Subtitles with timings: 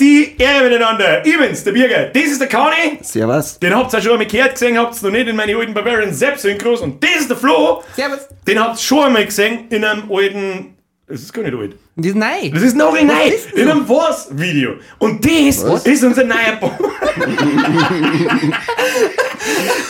[0.00, 1.24] die Ehre miteinander.
[1.24, 2.06] Ich bin's, der Birger.
[2.06, 2.98] Das ist der Kani.
[3.02, 3.58] Servus.
[3.58, 6.12] Den habt ihr schon einmal gehört gesehen, habt ihr noch nicht in meine alten Barbarian
[6.12, 6.80] Sepp Synchros.
[6.80, 7.82] Und das ist der Flo.
[7.94, 8.20] Servus.
[8.46, 10.76] Den habt ihr schon einmal gesehen in einem alten.
[11.06, 11.76] Das ist gar nicht alt.
[11.96, 12.50] Die ist nein.
[12.54, 13.60] Das ist noch in Was neu.
[13.60, 14.76] In einem Wars-Video.
[14.98, 16.58] Und das ist unser neuer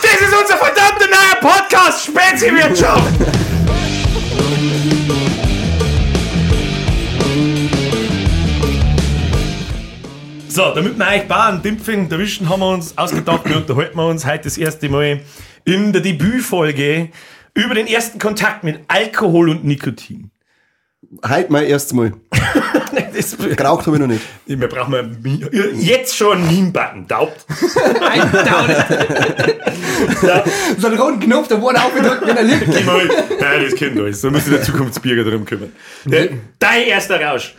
[0.01, 3.52] Das ist unser verdammter neuer Podcast, Speziwirtschaft.
[10.53, 14.23] So, damit wir euch Bauern Dimpfing erwischen, haben wir uns ausgedacht, wir unterhalten wir uns
[14.23, 15.21] heute das erste Mal
[15.65, 17.09] in der Debütfolge
[17.55, 20.29] über den ersten Kontakt mit Alkohol und Nikotin.
[21.27, 22.13] Heute mein erstes Mal.
[23.15, 24.21] Das, Geraucht habe ich noch nicht.
[24.45, 24.93] wir brauchen
[25.23, 25.43] Mi-
[25.81, 27.45] jetzt schon einen Meme-Button, taubt.
[28.01, 28.75] Ein Down.
[30.77, 32.65] So einen roten Knopf, da wurde aufgedrückt, wenn er liegt.
[32.71, 33.07] Geh mal.
[33.39, 34.21] Nein, das kennt alles.
[34.21, 35.71] Da sich der Zukunftsbürger darum kümmern.
[36.05, 36.29] Der,
[36.59, 37.55] dein erster Rausch.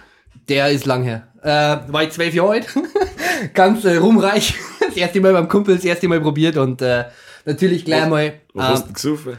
[0.48, 1.26] Der ist lang her.
[1.44, 2.66] Äh, war ich zwölf Jahre alt.
[3.54, 4.54] Ganz äh, rumreich.
[4.86, 7.04] Das erste Mal beim Kumpel, das erste Mal probiert und äh,
[7.46, 9.32] natürlich gleich mal Was hast äh, du gesoffen?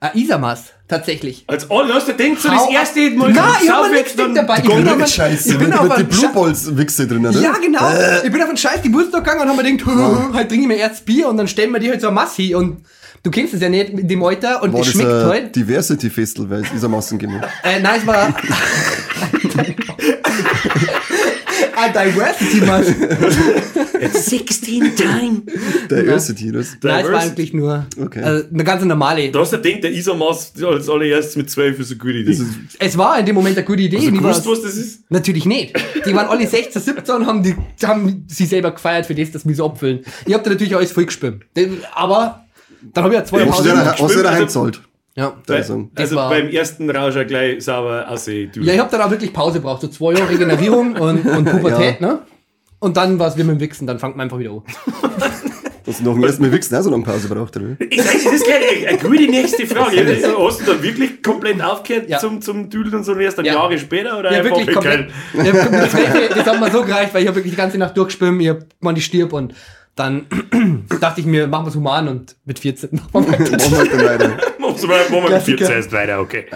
[0.00, 0.64] äh, Isamas.
[0.88, 1.44] Tatsächlich.
[1.46, 3.10] Als alle hast du denkst du das erste.
[3.10, 4.56] Mal Nein, ich hab nichts dann- dabei.
[4.58, 7.38] Ich bin aber- Scheiße, ich bin mit, auf mit die Blue Balls Wichse drin, oder?
[7.40, 7.90] Ja, genau.
[8.24, 9.96] Ich bin auf einen scheiß Geburtstag gegangen und hab mir gedacht,
[10.34, 12.42] halt trinke ich mir erst Bier und dann stellen wir die halt so eine Masse
[12.42, 12.84] hin und
[13.22, 15.56] du kennst es ja nicht in dem Alter und es schmeckt ein halt.
[15.56, 17.48] Diversity Festival, weil es ist am Massen gemacht.
[17.62, 18.34] Äh, nein, es war
[21.78, 22.86] ein Diversity Mass.
[24.28, 25.42] 16 time.
[25.90, 26.76] Diversity, das.
[26.82, 28.20] Nein, es war eigentlich nur Okay.
[28.20, 29.30] äh, eine ganz normale.
[29.30, 32.38] Du hast ja gedacht, der Isamas als allererstes mit 12 ist eine gute Idee.
[32.78, 33.98] Es war in dem Moment eine gute Idee.
[33.98, 35.10] Hast du gewusst, was das ist?
[35.10, 35.74] Natürlich nicht.
[36.06, 37.54] Die waren alle 16, 17 und haben, die,
[37.86, 40.00] haben sie selber gefeiert für das, dass wir so abfüllen.
[40.26, 41.42] Ich hab da natürlich alles voll gespielt.
[41.94, 42.44] Aber
[42.92, 43.68] dann habe ich ja zwei Hast du Pause.
[43.70, 44.82] dir hast du daheim also- gezahlt?
[45.18, 45.36] Ja.
[45.46, 48.50] Das Also war- beim ersten Rausch auch gleich sauber aussehen.
[48.54, 48.60] Du.
[48.60, 49.80] ja, ich hab dann auch wirklich Pause gebraucht.
[49.82, 52.20] So zwei Jahre Regenerierung und, und Pubertät, ne?
[52.78, 54.62] Und dann war es wie mit dem Wichsen, dann fangt man einfach wieder an.
[55.86, 57.76] Hast du nach dem ersten Mal Wichsen auch so lange Pause braucht, oder?
[57.90, 60.06] Ich sag, das ist gleich eine, gute nächste Frage.
[60.38, 62.18] Hast du dann wirklich komplett aufgehört Ja.
[62.18, 63.54] zum, zum Düdeln und so erst dann Ja.
[63.54, 64.18] Jahre später?
[64.18, 65.08] Oder Ja, wirklich komplett.
[65.34, 65.90] Ja, das,
[66.34, 68.58] das hat mir so gereicht, weil ich hab wirklich die ganze Nacht durchgeschwimmt, ich hab
[68.80, 69.54] mal die stirb und
[69.98, 70.26] dann
[71.00, 73.52] dachte ich mir, machen wir's human und mit 14 machen wir weiter.
[73.52, 74.28] Machen wir halt dann weiter.
[74.58, 75.58] Machen wir mal mit Klassiker.
[75.58, 76.46] 14 erst weiter, okay.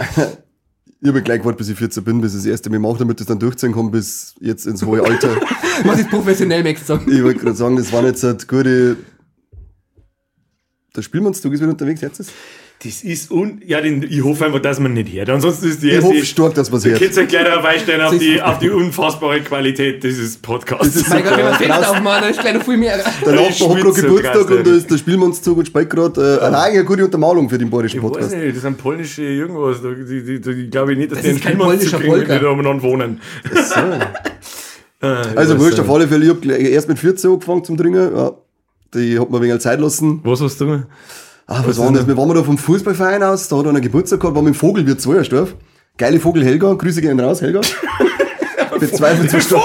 [1.00, 3.18] Ich habe gleich gewartet, bis ich 14 bin, bis ich das erste Mal mache, damit
[3.18, 5.30] das dann durchziehen kann, bis jetzt ins hohe Alter.
[5.84, 7.10] Muss ich professionell möchtest sagen.
[7.10, 8.96] ich wollte gerade sagen, das waren jetzt halt gute.
[10.94, 12.20] Der Spielmannstag ist wieder unterwegs jetzt.
[12.20, 12.32] Ist.
[12.84, 13.60] Das ist un...
[13.64, 15.30] Ja, den, ich hoffe einfach, dass man nicht hört.
[15.30, 16.08] Ansonsten ist die Ich erste...
[16.08, 17.00] hoffe stark, dass man es Ihr hört.
[17.02, 20.96] könnt euch gleich darauf einstellen, auf Das die, auf die unfassbare Qualität dieses Podcasts.
[20.96, 22.96] ist Mein Gott, wenn Draußen- Fenster aufmachen, dann ist gleich noch viel mehr.
[23.24, 26.44] Der Ich Nachbar hat gerade Geburtstag und da ist der Spielmannszug und spielt gerade äh,
[26.44, 28.36] eine eigene gute Untermalung für den bayerischen ich weiß Podcast.
[28.36, 29.76] nicht, das sind polnische irgendwas.
[29.80, 31.76] Die, die, die, die, die glaube ich nicht, dass Das die einen ist kein Spielmann
[31.76, 33.20] polnischer kriegen, die da umeinander wohnen.
[35.00, 38.16] Also weiß wurscht, auf alle Fälle, ich hab gleich- erst mit 14 angefangen zum Trinken.
[38.16, 38.32] Ja,
[38.94, 40.20] die hat mir ein wenig Zeit lassen.
[40.22, 40.84] Was hast du?
[41.54, 42.06] Ah, was war das?
[42.06, 45.02] Wir waren da vom Fußballverein aus, da hat einer Geburtstag gehabt, war mit dem Vogelwirt
[45.02, 45.54] 2 Erstorf.
[45.98, 47.60] Geile Vogel Helga, Grüße gehen raus, Helga.
[48.80, 49.62] Bezweifelt zu stark.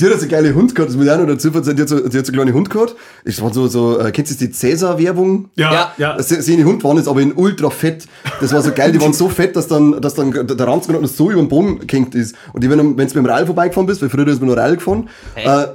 [0.00, 1.88] Die hat eine geile Hund gehabt, das muss ich auch noch dazu erzählen, die hat
[1.88, 2.94] so, die hat so einen kleinen Hund gehabt.
[3.24, 5.50] Es war so, so, äh, kennst du die Cäsar-Werbung?
[5.56, 5.92] Ja, Ja.
[5.98, 6.16] ja.
[6.16, 8.06] Das seine Hund waren jetzt aber in ultra fett.
[8.40, 11.06] Das war so geil, die waren so fett, dass dann, dass dann der Ranzen noch
[11.08, 12.34] so über den Boden gehängt ist.
[12.52, 14.76] Und die, wenn du mit dem Rall vorbeigefahren bist, weil früher ist man nur Rall
[14.76, 15.66] gefahren, äh,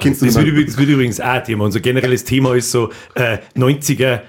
[0.00, 0.42] kennst du Das das?
[0.44, 1.64] wird, übrigens- das wird übrigens auch ein Thema.
[1.64, 4.20] Unser generelles Thema ist so äh, 90er,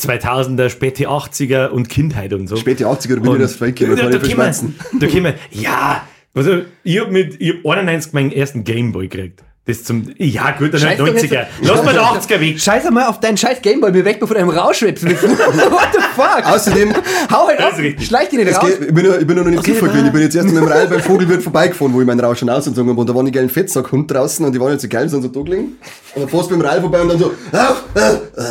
[0.00, 2.56] 2000er, späte 80er und Kindheit und so.
[2.56, 4.74] Späte 80er, da bin ich Und- das Fake, da, da, verschmerzen.
[4.98, 6.02] da können wir, ja,
[6.34, 9.42] also ich hab mit ich hab 91 meinen ersten Gameboy gekriegt.
[9.66, 11.46] Das zum, ja gut, dann halt Scheiß doch jetzt- 90er.
[11.62, 12.58] Lass mal der 80er weg.
[12.58, 15.04] Scheiße mal auf deinen scheiß Gameboy, mir weg, bevor du einem rausschwebst.
[15.04, 16.44] What the fuck?
[16.50, 16.92] Außerdem,
[17.30, 18.66] Hau halt ab, schleich die nicht raus.
[18.68, 20.06] geht, ich bin ich bin noch nicht Okay, Zufall gewesen.
[20.06, 22.48] Ich bin jetzt erst mit dem Rall beim Vogelwirt vorbeigefahren, wo ich meinen Rausch schon
[22.48, 23.00] ausgezogen habe.
[23.00, 25.28] Und da waren die geilen Fettsackhund draußen und die waren jetzt so geil, sind so
[25.28, 25.76] da gelegen.
[26.14, 28.44] Und dann fährst du mit dem Rall vorbei und dann so, ah, ah, ah.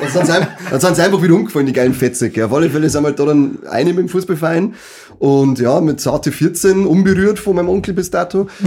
[0.00, 2.46] Dann sind sie, ein- dann sind sie einfach wieder umgefallen, die geilen Fettsäcke.
[2.46, 4.74] Auf alle Fälle sind wir da dann eine mit dem Fußballverein.
[5.18, 8.48] Und ja, mit zarte 14, unberührt von meinem Onkel bis dato.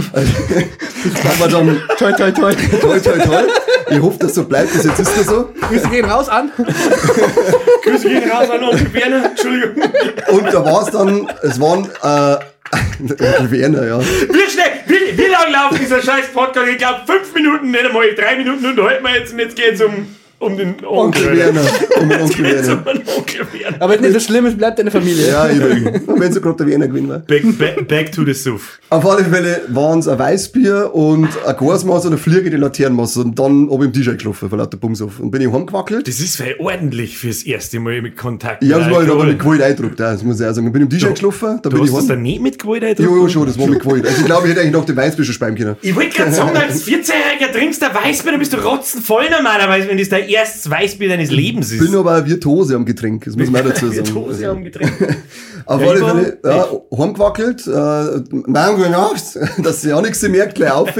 [1.04, 2.52] Das haben wir dann, Toi, toi, toi.
[2.80, 3.42] toi, toi, toi.
[3.90, 5.48] Ich hoffe, dass so bleibt, bis jetzt ist das so.
[5.68, 6.52] Grüße gehen raus an.
[7.82, 9.24] Grüße gehen raus an Onkel Werner.
[9.30, 9.82] Entschuldigung.
[10.28, 12.36] Und da war es dann, es waren, äh,
[13.10, 14.00] Onkel Werner, ja.
[14.00, 16.68] Wie schnell, wie, wie lang läuft dieser scheiß Podcast?
[16.70, 20.06] Ich glaube fünf Minuten, nicht einmal drei Minuten unterhalten wir jetzt und jetzt geht's um,
[20.42, 21.36] um den Onkel Onkel.
[21.36, 21.60] Werner.
[22.00, 22.82] Um den Onkel Jetzt Werner.
[22.82, 23.76] den Onkel Werner.
[23.80, 25.28] Aber nicht so schlimm, es bleibt deine Familie.
[25.28, 26.02] Ja, eben.
[26.18, 27.18] Wenn so gerade der Werner gewinnen war.
[27.20, 28.78] Back, back, back to the Suff.
[28.90, 33.16] Auf alle Fälle waren es ein Weißbier und ein Gasmaß und eine Fliege, die Laternenmaß.
[33.18, 35.20] Und dann habe ich im T-Shirt geschlafen, von lauter Bums auf.
[35.20, 36.06] Und bin ich heimgewackelt.
[36.08, 38.62] Das ist weil ordentlich fürs erste Mal mit Kontakt.
[38.62, 39.12] Ich hab's mal Alkohol.
[39.20, 40.66] aber mit Gewalt eindruckt, ja, das muss ich auch sagen.
[40.66, 42.08] Ich bin im T-Shirt geschlafen, da Du bin ich hast das heim.
[42.08, 43.10] dann nicht mit Gewalt Jo, eindrückt?
[43.10, 44.06] jo, schon, das war mit Gewalt.
[44.06, 45.76] Also ich glaube, ich hätte eigentlich noch den Weißbier schon speimen können.
[45.82, 49.88] Ich wollte gerade sagen, als 14-Jähriger trinkst du ein Weißbier, dann bist du rotzenvoll normalerweise,
[49.88, 51.80] wenn das dein erstes Weißbier deines Lebens ist.
[51.80, 54.14] Ich bin aber Virtuose am Getränk, das muss man auch dazu sagen.
[54.14, 54.92] Dose am Getränk.
[55.66, 60.72] Auf alle Fälle, ja, heimgewackelt, äh, meine gute Nacht, dass sie auch nichts merkt, gleich
[60.72, 60.90] auf.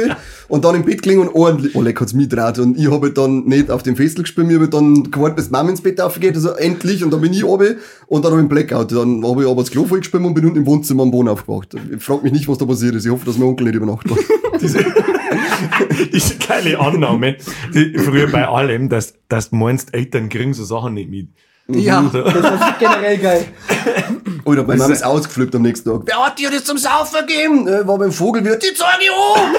[0.48, 2.58] Und dann im Bett gelegen und ordentlich, oh leck, hat's mich draht.
[2.58, 5.52] Und ich habe dann nicht auf dem Festel gespielt, ich habe dann gewartet, bis die
[5.52, 7.76] Mama ins Bett aufgeht, also endlich, und dann bin ich oben
[8.06, 8.92] und dann habe ich einen Blackout.
[8.92, 11.28] Dann habe ich aber das Klo voll gespielt und bin unten im Wohnzimmer am Boden
[11.28, 11.74] aufgewacht.
[11.92, 13.04] Ich frage mich nicht, was da passiert ist.
[13.04, 14.06] Ich hoffe, dass mein Onkel nicht über Nacht
[15.90, 17.36] Diese, diese geile Annahme,
[17.72, 21.28] früher bei allem, dass, dass du meinst, Eltern kriegen so Sachen nicht mit.
[21.68, 23.44] Ja, das ist generell geil.
[24.44, 26.00] Oder meine Mama ist ausgeflippt am nächsten Tag.
[26.04, 27.68] Wer hat dir das zum Saufen gegeben?
[27.68, 29.54] Äh, war beim Vogelwirt, die zeige ich um!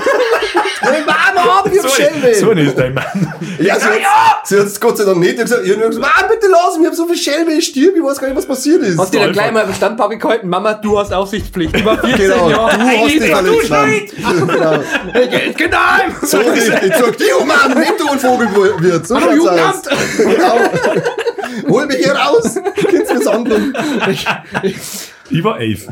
[0.81, 2.35] Die Mama haben wir So, Schelle!
[2.35, 3.33] so ist dein Mann.
[3.59, 4.03] Ja, sie, ja!
[4.03, 5.35] hat, sie hat's Gott sei Dank nicht.
[5.35, 7.53] Ich hab gesagt, ich hab gesagt, ah, bitte lass mich, ich hab so viel Schelme,
[7.53, 8.99] ich stirb, ich weiß gar nicht, was passiert ist.
[8.99, 9.41] Hast du dann Einfach.
[9.41, 11.79] gleich mal im Standpark gehalten, Mama, du hast Aufsichtspflicht.
[11.79, 12.71] Über 14 genau, du Jahre.
[12.71, 13.89] hast Eigentlich dich du Mann.
[13.89, 14.13] schuld.
[14.49, 14.79] genau.
[15.13, 16.15] Geld genommen.
[16.23, 19.07] So, ich, ich sag, die Mann, nimm du ein Vogelwirt.
[19.07, 19.87] So Hallo, Jugendamt.
[20.17, 20.57] Genau.
[21.69, 22.55] Hol mich hier raus.
[22.75, 23.73] Kennst du das Handlung?
[25.29, 25.87] Ich war elf.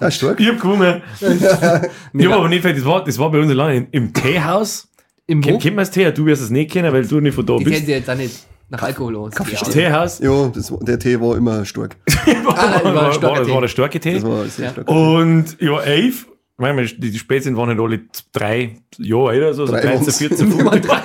[0.00, 0.40] Ah, stark.
[0.40, 1.02] Ich hab gewonnen.
[1.20, 4.88] ich hab aber nicht, das war, das war bei uns allein im, im Teehaus.
[5.26, 6.10] Im Kennt man das Tee?
[6.12, 7.86] Du wirst es nicht kennen, weil du nicht von da kennen bist.
[7.86, 9.32] sie jetzt auch nicht nach Alkohol aus.
[9.34, 9.58] Das Ja.
[9.60, 10.18] Teehaus.
[10.18, 11.96] Ja, das, war- der Tee war immer stark.
[12.44, 14.14] war, Ah, war war, war, der starke Tee.
[14.14, 14.72] Das war sehr Ja.
[14.72, 14.88] stark.
[14.90, 16.26] Und ich war elf.
[16.56, 18.00] Meine, die, Spätzchen waren halt alle
[18.32, 20.18] drei Jahre oder so, so Drei 13, waren's.
[20.18, 20.88] 14, Wir waren 15.
[20.88, 21.02] drei.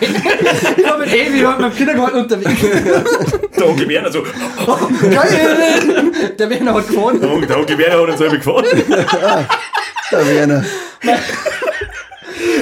[0.78, 2.62] Ich war mit Evi, wir waren beim Kindergarten unterwegs.
[3.58, 4.22] Der Onkel Werner so,
[5.02, 6.12] Geil!
[6.38, 7.20] Der Werner hat gewonnen.
[7.20, 8.66] der Onkel- der Onkel Werner hat uns selber gefahren.
[10.12, 10.66] Der Werner.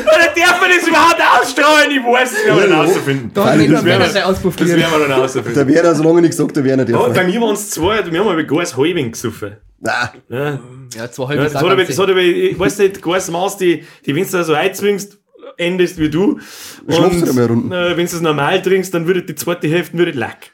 [0.02, 1.92] Oder darf man das überhaupt ausstrahlen?
[1.92, 2.84] Ich weiß es, wir werden Ja, ja.
[2.88, 3.32] herausfinden.
[3.34, 5.54] Da Freilich, hat das werden wir dann herausfinden.
[5.54, 7.14] Der Werner, solange nicht gesagt, der Werner Ja, darf.
[7.14, 9.58] bei mir waren es zwei, wir haben aber Gas Halbing gesoffen.
[9.86, 10.60] Ah, Ja.
[10.96, 13.84] Ja, zwei Ja, halbe das aber, das hat aber, ich weiß nicht, Gas Maß, die,
[14.06, 15.20] die, wenn du da so einzwingst,
[15.58, 16.40] endest wie du.
[16.88, 17.72] Du mehr Runden.
[17.72, 20.52] äh, wenn du es normal trinkst, dann würde die zweite Hälfte würde lack.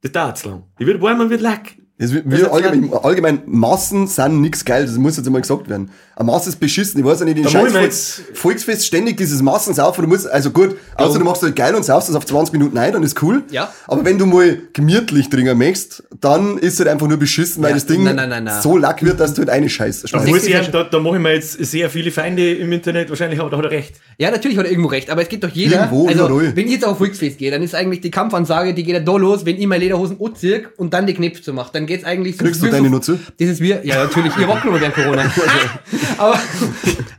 [0.00, 0.62] Das dauert zu lang.
[0.80, 1.76] Die wird warm und wird lack.
[1.98, 5.90] Das, wir, ist allgemein, allgemein, Massen sind nix geil, das muss jetzt einmal gesagt werden.
[6.18, 8.22] Eine Masse ist beschissen, ich weiß ja nicht, in Da scheiß wollen wir Volk, jetzt-
[8.34, 12.08] Volksfest ständig dieses Massensaufen, du musst, also gut, außer du machst halt geil und saufst
[12.08, 13.44] das auf 20 Minuten ein, dann ist cool.
[13.52, 13.72] Ja.
[13.86, 17.70] Aber wenn du mal gemütlich trinken möchtest, dann ist es halt einfach nur beschissen, weil
[17.70, 18.60] Ja, das Ding nein, nein, nein, nein.
[18.60, 20.26] so lack wird, dass du halt eine Scheiße Da, schmeißt.
[20.26, 23.10] muss ich, ja ja, da, da mache ich mir jetzt sehr viele Feinde im Internet,
[23.10, 23.94] wahrscheinlich, aber da hat er recht.
[24.18, 25.76] Ja, natürlich hat er irgendwo recht, aber es geht doch jeder.
[25.82, 26.56] Irgendwo, also, überall.
[26.56, 29.16] wenn ich jetzt auf Volksfest gehe, dann ist eigentlich die Kampfansage, die geht ja da
[29.16, 31.76] los, wenn ich meine Lederhosen anziehe und dann die Knöpfe zu macht.
[31.76, 32.44] Dann geht's eigentlich so.
[32.44, 33.20] Kriegst du deine zu?
[33.38, 35.22] Das ist wie, ja, natürlich, ihr wart nur während Corona.
[36.16, 36.40] aber,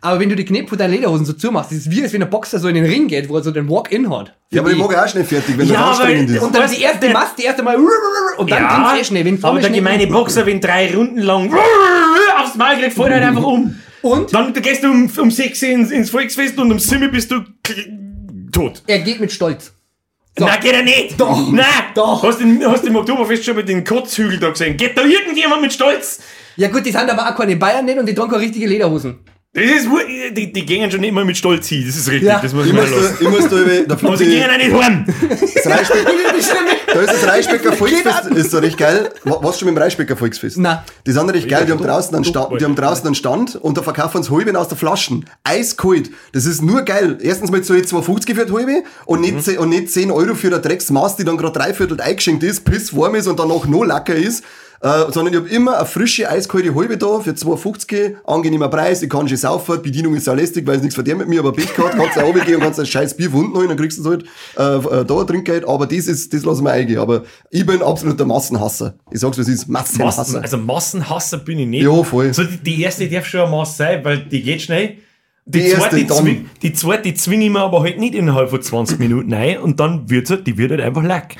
[0.02, 2.30] aber wenn du die Knöpfe von deinen Lederhosen so zumachst, ist wie, als wenn ein
[2.30, 4.34] Boxer so in den Ring geht, wo er so den Walk-In hat.
[4.52, 6.42] Ja, aber ich mag ich auch schnell fertig, wenn Ja, das anstrengend ist.
[6.42, 7.78] Und dann die erste Mast, die erste Mal,
[8.38, 9.26] und dann bringt's eh schnell.
[9.26, 11.54] Wenn aber der schnell- gemeine Boxer, wenn drei Runden lang
[12.42, 13.76] aufs Maul kriegt, fällt halt einfach um.
[14.02, 17.42] Und Dann gehst du um, um 6 ins, ins Volksfest und um 7 bist du
[18.52, 18.82] tot.
[18.88, 19.74] er geht mit Stolz.
[20.38, 20.46] So.
[20.46, 21.20] Nein, geht er nicht.
[21.20, 21.52] Doch.
[21.52, 21.66] Nein.
[21.96, 22.24] Doch.
[22.24, 24.78] Hast du im- hast du im Oktoberfest schon mal den Kotzhügel da gesehen?
[24.78, 26.22] Geht da irgendjemand mit Stolz?
[26.60, 29.20] Ja gut, die sind aber auch keine Bayern nicht und die tragen keine richtige Lederhosen.
[29.52, 29.88] Das ist,
[30.38, 31.84] die, die gehen schon immer mit Stolz hin.
[31.88, 32.28] Das ist richtig.
[32.30, 32.40] Ja.
[32.40, 33.16] Das muss Ich muss, lassen.
[33.20, 35.06] da, ich muss da über, da Aber sie gehen die- auch nicht heim.
[35.08, 36.06] das Reisbeck,
[36.94, 39.10] da ist das Reisbecker Volksfest, ist so recht geil.
[39.24, 40.58] Wa- Was schon mit dem Reisbecker Volksfest?
[40.60, 40.84] Na.
[41.08, 43.76] Die sind recht geil, die haben draußen einen Stand, die haben draußen einen Stand und
[43.76, 45.26] da verkaufen sie Halben aus der Flaschen.
[45.44, 46.12] Eiskalt.
[46.34, 47.18] Das ist nur geil.
[47.20, 50.36] Erstens mal zahle ich 2,50 für die Halbe und nicht, ze- und nicht 10 Euro
[50.36, 53.84] für eine Drecksmaß, die dann gerade dreiviertel eingeschenkt ist, piss warm ist und danach noch
[53.86, 54.44] lecker ist.
[54.82, 59.10] Äh, sondern ich habe immer eine frische, eiskalte Halbe da für 2,50, angenehmer Preis, ich
[59.10, 61.52] kann schon saufen, die Bedienung ist sehr lästig, weil es nichts verdient mit mir, aber
[61.52, 63.78] Pech gehabt, kannst du auch runtergehen und kannst ein scheiß Bier von unten holen, dann
[63.78, 64.24] kriegst du es halt
[64.58, 67.00] äh, äh, da ein Trinkgeld, aber das ist, das lassen wir eingehen.
[67.00, 68.96] Aber ich bin absoluter Massenhasser.
[69.12, 70.42] Ich sag's, was ist, Massen, Massenhasser.
[70.42, 71.84] also Massenhasser bin ich nicht.
[71.84, 72.34] Ja, voll.
[72.34, 74.96] So, die, die erste darf schon eine Masse sein, weil die geht schnell.
[75.46, 78.62] Die, Die erste zweite, zwing, die zweite zwinge ich mir aber halt nicht innerhalb von
[78.62, 81.36] 20 Minuten ein und dann wird's halt, die wird halt einfach leck.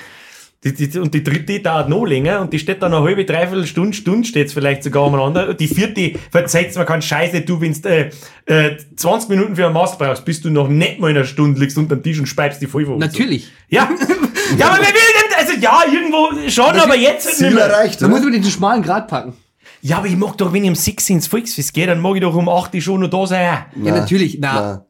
[0.66, 3.24] Die, die, und die dritte die dauert noch länger und die steht dann eine halbe,
[3.24, 5.54] dreiviertel Stunde, Stunde steht's vielleicht sogar umeinander.
[5.54, 8.10] Die vierte verzeiht's mir keinen Scheiße, du, wenn's äh,
[8.46, 11.62] äh, 20 Minuten für ein Maß brauchst, bis du noch nicht mal in einer Stunde
[11.62, 12.98] liegst unter dem Tisch und speibst die voll vor.
[12.98, 13.50] Natürlich.
[13.70, 13.90] Ja.
[14.58, 17.66] ja, aber wer will denn, also ja, irgendwo schon, aber jetzt Ziel nicht mehr.
[17.68, 19.38] erreicht, Da muss man den schmalen Grad packen.
[19.82, 22.22] Ja, aber ich mag doch, wenn ich um 6 ins Volksfest gehe, dann mag ich
[22.22, 23.66] doch um 8 Uhr schon noch da sein.
[23.82, 24.38] Ja, natürlich.
[24.42, 24.86] Na, Na.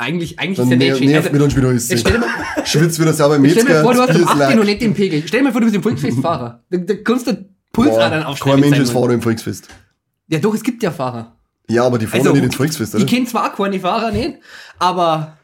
[0.00, 1.08] Eigentlich, eigentlich Dann ist der nicht schön.
[1.08, 4.00] nervt Also, mich dann schon wieder mal, Schwitzt wieder sauber im stell dir vor, du
[4.00, 4.56] hast Bier um ist 18 leer.
[4.56, 5.22] noch nicht den Pegel.
[5.26, 6.64] Stell dir mal vor, du bist im Volksfestfahrer.
[6.70, 8.60] Da, da kannst du Pulsadern aufstellen.
[8.62, 8.90] Kein Mensch ist.
[8.92, 9.68] Fahrer im Volksfest.
[10.28, 11.36] Ja, doch, es gibt ja Fahrer.
[11.68, 13.04] Ja, aber die fahren Also, ja nicht ins Volksfest, oder?
[13.04, 14.38] Ich kenne zwar keine Fahrer nicht,
[14.78, 15.36] aber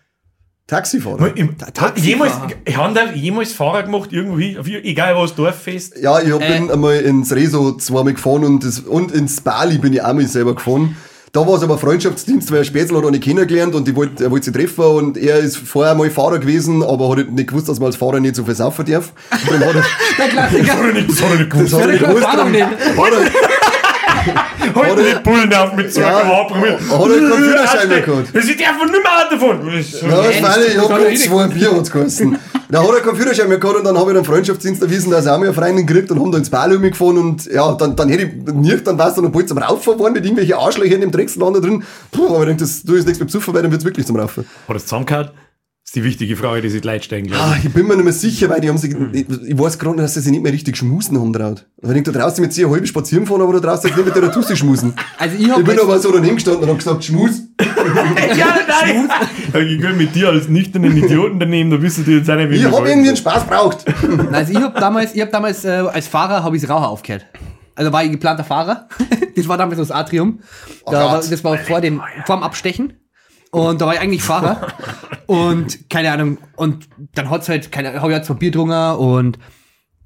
[0.66, 1.36] Taxifahrer.
[1.36, 1.98] Im, Taxifahrer.
[2.00, 2.32] jemals,
[2.76, 5.96] haben da jemals Fahrer gemacht, irgendwie, egal was, Dorffest?
[6.00, 6.58] Ja, ich hab, Äh.
[6.58, 10.26] bin einmal ins Reso zweimal gefahren und, das, und ins Bali bin ich auch mal
[10.26, 10.96] selber gefahren.
[11.36, 14.22] Da war es aber Freundschaftsdienst, weil er Spätzl hat auch nicht kennengelernt und ich wollt,
[14.22, 17.68] er wollte sie treffen und er ist vorher mal Fahrer gewesen, aber hat nicht gewusst,
[17.68, 19.12] dass man als Fahrer nicht so viel saufen darf.
[19.46, 19.84] Darum hat er,
[20.16, 20.62] der Klassiker.
[20.64, 22.22] Das hat er nicht, das hat er nicht gewusst.
[22.22, 23.72] das hat er nicht gewusst.
[24.74, 26.80] Heute die Bullen auf mit zwei Ja, ja, probiert.
[26.80, 28.28] hat er keinen Führerschein mehr gehabt.
[28.34, 29.60] Das ist einfach nicht mehr fahren.
[30.10, 32.38] Ja, das meine ich, ich hab soll grad eh zwei Bier hat's geheißen.
[32.68, 35.34] Da hat er Führerschein mehr gehabt und dann habe ich den Freundschaftsdienst erwiesen, dass er
[35.34, 38.08] auch mal eine Freundin gekriegt und haben da ins Bali gefahren und ja, dann, dann
[38.08, 41.02] hätte ich nicht, dann warst du noch bald zum Rauffahren worden mit irgendwelchen Arschlöcher in
[41.02, 41.84] dem Drecksland da drin.
[42.10, 44.16] Puh, aber ich denke, das, du ist nichts mit Besuchen, weil dann wird's wirklich zum
[44.16, 44.44] Raufen.
[44.44, 45.30] Hat er es zusammengehauen?
[45.96, 47.94] Das ist die wichtige Frage, die sich die Leute stellen, glaube Ah, ich bin mir
[47.94, 50.42] nicht mehr sicher, weil die haben sich, ich, ich weiß gerade, dass sie sich nicht
[50.42, 51.64] mehr richtig schmusen haben traut.
[51.80, 54.14] Also ich denke, da draußen mit sie halbe spazieren fahren, aber da draußen nicht mit
[54.14, 54.92] der Tussi schmusen.
[55.16, 57.30] Also ich hab Ich bin aber so daneben gestanden und hab gesagt, Schmus.
[57.58, 57.66] ich.
[58.36, 59.08] Ja, nein!
[59.54, 62.50] Ja, ich gehöre mit dir als nüchternen Idioten daneben, da wissen die jetzt auch nicht,
[62.50, 63.86] wie Ich hab irgendwie einen Spaß braucht.
[64.32, 67.24] Also ich habe damals, ich hab damals äh, als Fahrer habe ich Raucher aufgehört.
[67.74, 68.88] Also war ich geplanter Fahrer.
[69.36, 70.40] das war damals das Atrium.
[70.84, 70.94] Da Gott.
[71.00, 72.92] war, das war vor dem, vor dem Abstechen.
[73.50, 74.68] Und da war ich eigentlich Fahrer.
[75.26, 76.38] und keine Ahnung.
[76.56, 79.38] Und dann hat's halt, keine Ahnung, hab ich halt zwei Bier getrunken und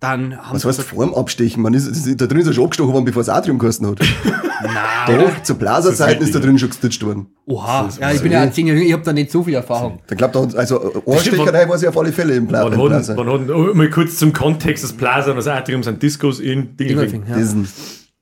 [0.00, 1.62] dann haben Was heißt vor dem Abstechen?
[1.62, 3.86] Man ist, das ist, da drin ist er schon angestochen worden, bevor es Atrium gekostet
[3.86, 3.98] hat.
[4.62, 7.26] Na, Doch, zur Blaserzeiten ist ist da drin schon gestitcht worden.
[7.46, 10.00] Oha, ja, ich bin ja zehn Jahre jünger, ich habe da nicht so viel Erfahrung.
[10.06, 13.14] Da hat, also, stimmt, Ohrstecherei war sie auf alle Fälle im, Bla Man hat, Blaser.
[13.14, 16.76] man hat, oh, mal kurz zum Kontext, das Plaza und das Atrium sind Discos in
[16.76, 17.22] Dingelfing.
[17.22, 17.36] Dingolfing, ja.
[17.36, 17.68] Diesen.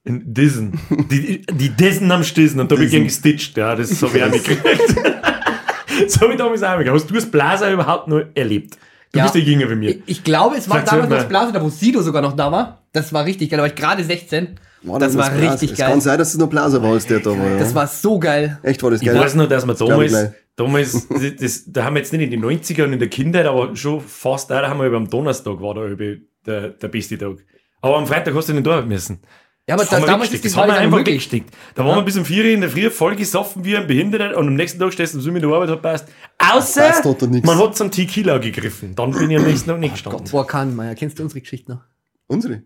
[0.08, 0.80] In Dissen.
[1.10, 4.30] Die, die Dissen am Stissen und da habe ich gestitcht, ja, das habe ich auch
[4.30, 4.88] mitgekriegt.
[6.08, 6.90] so habe ich damals auch mitgekriegt.
[7.02, 8.78] Hast du das Plaza überhaupt noch erlebt?
[9.12, 9.24] Du Ja.
[9.24, 9.90] bist ja jünger wie mir.
[9.90, 11.16] Ich, ich glaube, es war Erzähl damals mal.
[11.16, 12.82] das Blaser, da wo Sido sogar noch da war.
[12.92, 14.58] Das war richtig geil, da war ich gerade 16.
[14.82, 15.52] War das denn war Blaser?
[15.52, 15.90] richtig Es geil.
[15.90, 17.50] kann sein, dass es noch Blaser war, als der da war.
[17.52, 17.58] Ja.
[17.58, 18.58] Das war so geil.
[18.62, 19.18] Echt war das Ich geil.
[19.18, 22.44] weiß noch, dass ich damals, damals das, das, da haben wir jetzt nicht in den
[22.44, 25.60] 90ern und in der Kindheit, aber schon fast da, da haben wir über am Donnerstag
[25.60, 27.38] war da über der, der beste Tag.
[27.80, 29.20] Aber am Freitag hast du nicht da müssen.
[29.68, 31.54] Ja, aber Das da, haben wir damals ist das haben wir einfach weggesteckt.
[31.74, 34.34] Da waren wir bis um 4 Uhr in der Früh voll gesoffen wie ein Behinderter
[34.38, 36.06] und am nächsten Tag stehst du so mit der Arbeit passt.
[36.38, 37.46] Außer Passt er nix.
[37.46, 38.94] man hat zum Tequila gegriffen.
[38.96, 40.24] Dann bin ich am nächsten Tag nicht gestanden.
[40.30, 41.80] Boah, Kahnmeier, kennst du unsere Geschichte noch?
[42.28, 42.62] Unsere.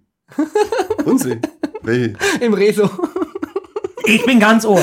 [1.05, 1.41] Unsere.
[1.83, 2.15] Welche?
[2.41, 2.89] Im Rezo.
[4.07, 4.81] Ich bin ganz ohr.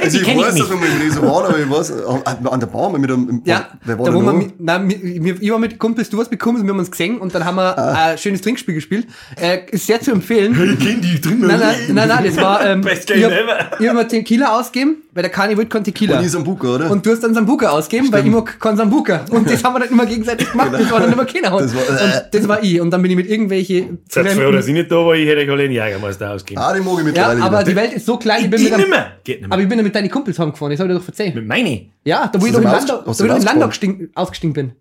[0.04, 0.62] Also ich ich weiß, nicht.
[0.64, 3.68] dass wir mal im waren, aber ich weiß, äh, an der Bar mit einem, Ja,
[3.84, 6.40] wer war da wo wir, mit, wir, wir- ich war mit Kumpels, du warst mit
[6.40, 8.10] Kumpels, wir haben uns gesehen und dann haben wir Ah.
[8.12, 9.06] ein schönes Trinkspiel gespielt.
[9.40, 10.52] Äh, ist sehr zu empfehlen.
[10.80, 11.40] Ich kenn die drin.
[11.40, 13.58] Nein, nein, nein, nein, das war, ähm, Best ich game hab, ever.
[13.78, 16.18] ich hab mir Tequila ausgegeben, weil der Kani wollte kein Tequila.
[16.18, 16.90] Und ich Sambuca, oder?
[16.90, 19.24] Und du hast dann Sambuka ausgegeben, weil ich mag keinen Sambuka.
[19.30, 20.70] Und das haben wir dann immer gegenseitig gemacht.
[20.72, 21.50] Das war dann immer keiner.
[21.50, 22.80] Das war- und das war ich.
[22.80, 25.50] Und dann bin ich mit irgendwelche Seid froh, dass ich nicht da war, ich hätte
[25.50, 26.62] alle einen Jägermeister ausgegeben.
[26.62, 27.70] ah, den mag ich Ja, mittlerweile aber wieder.
[27.70, 29.06] die Welt ist so klein, ich bin Geht mit nicht einem, mehr.
[29.24, 29.62] Geht nicht aber mehr.
[29.64, 31.34] ich bin ja mit deinen Kumpels heimgefahren, das habe ich dir doch erzählt.
[31.34, 31.86] Mit meine.
[32.04, 34.72] Ja, da wo ich du im das Landau, da wo ich im Landau bin.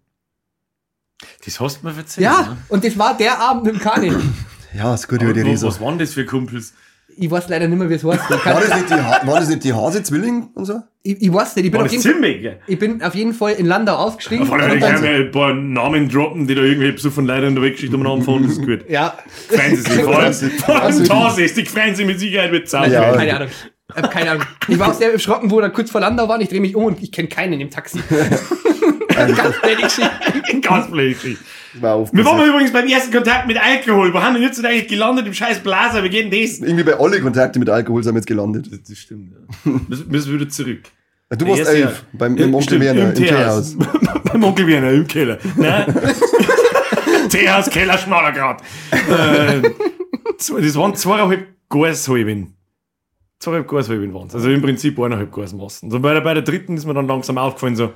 [1.45, 2.25] Das hast du mir erzählt.
[2.25, 4.13] Ja, und das war der Abend mit dem Kani.
[4.71, 5.49] Ja, ist gut über die ne?
[5.49, 5.67] Reso.
[5.67, 6.75] Was waren das für Kumpels?
[7.17, 8.29] Ich weiß leider nicht mehr, wie es heißt.
[8.29, 10.83] War das nicht die, ha war das nicht die Hase-Zwilling und so?
[11.01, 12.59] ich, ich weiß nicht, ich bin, War auf das jeden, Zimmeck?
[12.67, 14.45] ich bin auf jeden Fall in Landau ausgestiegen.
[14.45, 17.25] Vor allem, und ich kann mir ein paar Namen droppen, die da irgendwie so von
[17.25, 18.89] Leuten da weggeschickt haben und anfangen, das ist gut.
[18.89, 20.03] ja, Freuen sie sich.
[20.03, 22.91] Vor allem, vor allem also- Tarsis, die freuen sich mit Sicherheit mit Zahn.
[22.91, 23.15] Ja.
[23.15, 23.49] keine Ahnung.
[23.95, 24.43] Ich hab keine Ahnung.
[24.67, 26.41] Ich war auch sehr erschrocken, wo da kurz vor Landau waren.
[26.41, 27.99] Ich drehe mich um und ich kenne keinen im Taxi.
[29.09, 30.11] Ganz blöde Geschichte.
[30.61, 31.17] Ganz blöd.
[31.81, 32.13] War auf.
[32.13, 34.13] Wir waren übrigens beim ersten Kontakt mit Alkohol.
[34.13, 36.03] Wo haben wir jetzt eigentlich gelandet im scheiß Blaser?
[36.03, 36.59] Wie geht denn das?
[36.59, 38.69] Irgendwie bei alle Kontakte mit Alkohol sind wir jetzt gelandet.
[38.87, 39.71] Das stimmt, ja.
[39.87, 40.81] Müssen müssen wir wieder zurück.
[41.37, 41.93] Du warst elf, Jahr.
[42.13, 43.77] beim Ja, im Onkel stimmt, Werner, im Teehaus.
[43.77, 44.21] Teehaus.
[44.23, 45.37] beim Onkel Werner im Keller.
[45.57, 45.95] Nein.
[47.29, 48.61] Teehaus, Keller, Schmallergrad.
[48.91, 49.61] Äh,
[50.39, 52.55] zwei- das waren zweieinhalb Gashalben.
[53.39, 54.35] Zweieinhalb Gashalben waren es.
[54.35, 55.91] Also im Prinzip eineinhalb Gasmassen.
[55.91, 57.93] Und bei der, bei der dritten ist mir dann langsam aufgefallen, so,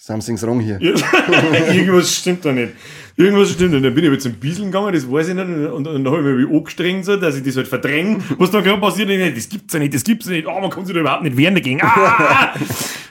[0.00, 0.80] Something's wrong hier.
[0.80, 2.72] irgendwas stimmt da nicht.
[3.16, 3.84] Irgendwas stimmt nicht.
[3.84, 5.44] Dann bin ich aber zum Bieseln gegangen, das weiß ich nicht.
[5.48, 8.18] Und, und dann habe ich mich angestrengt, so, dass ich das halt verdränge.
[8.38, 10.46] Was dann gerade passiert, ich das gibt's ja nicht, das gibt's ja nicht.
[10.46, 11.80] Oh, man kann sich da überhaupt nicht wehren dagegen.
[11.82, 12.54] Ah!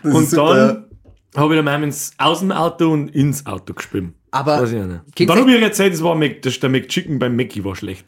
[0.04, 0.86] Und dann
[1.36, 4.14] habe ich dann meistens aus dem Auto und ins Auto gespielt.
[4.40, 5.00] Aber Weiß ich auch nicht.
[5.06, 7.36] Und kennst dann du- habe ich ihr erzählt, das war Mac, das, der McChicken beim
[7.36, 8.06] Mackie war schlecht.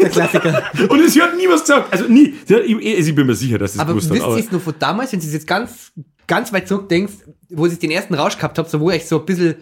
[0.00, 0.62] Der Klassiker.
[0.88, 1.92] Und sie hat nie was gesagt.
[1.92, 2.34] Also nie.
[2.50, 2.76] Hat, ich,
[3.08, 4.28] ich bin mir sicher, dass es Aber gewusst wisst hat.
[4.28, 5.92] ihr Aber es nur von damals, wenn du jetzt ganz,
[6.26, 7.12] ganz weit zurück denkst,
[7.50, 9.56] wo sie den ersten Rausch gehabt habt, so wo euch so ein bisschen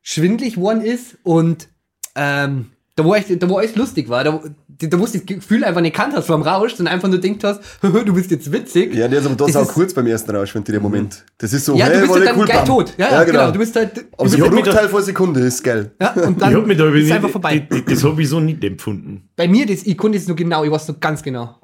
[0.00, 1.68] schwindlig worden ist und
[2.16, 5.64] ähm, Da wo, echt, da wo alles lustig war, da, da wo du das Gefühl
[5.64, 8.94] einfach nicht kannt hast vom Rausch, sondern einfach nur denkt hast, du bist jetzt witzig.
[8.94, 10.82] Ja, der ist aber das, Das auch ist- kurz beim ersten Rausch, finde ich, der
[10.82, 11.24] Moment.
[11.38, 12.92] Das ist so, Ja, du bist ja dann gleich tot.
[12.98, 13.50] Ja, ja, genau.
[13.50, 15.92] Du bist halt, aber so Ich ein mich Bruchteil von Sekunde ist geil.
[15.98, 17.66] ja, und Ich dann hab mich da ist einfach vorbei.
[17.70, 19.26] Das, das habe ich so nicht empfunden.
[19.36, 21.56] Bei mir, das, ich konnte es nur genau, ich weiß noch ganz genau.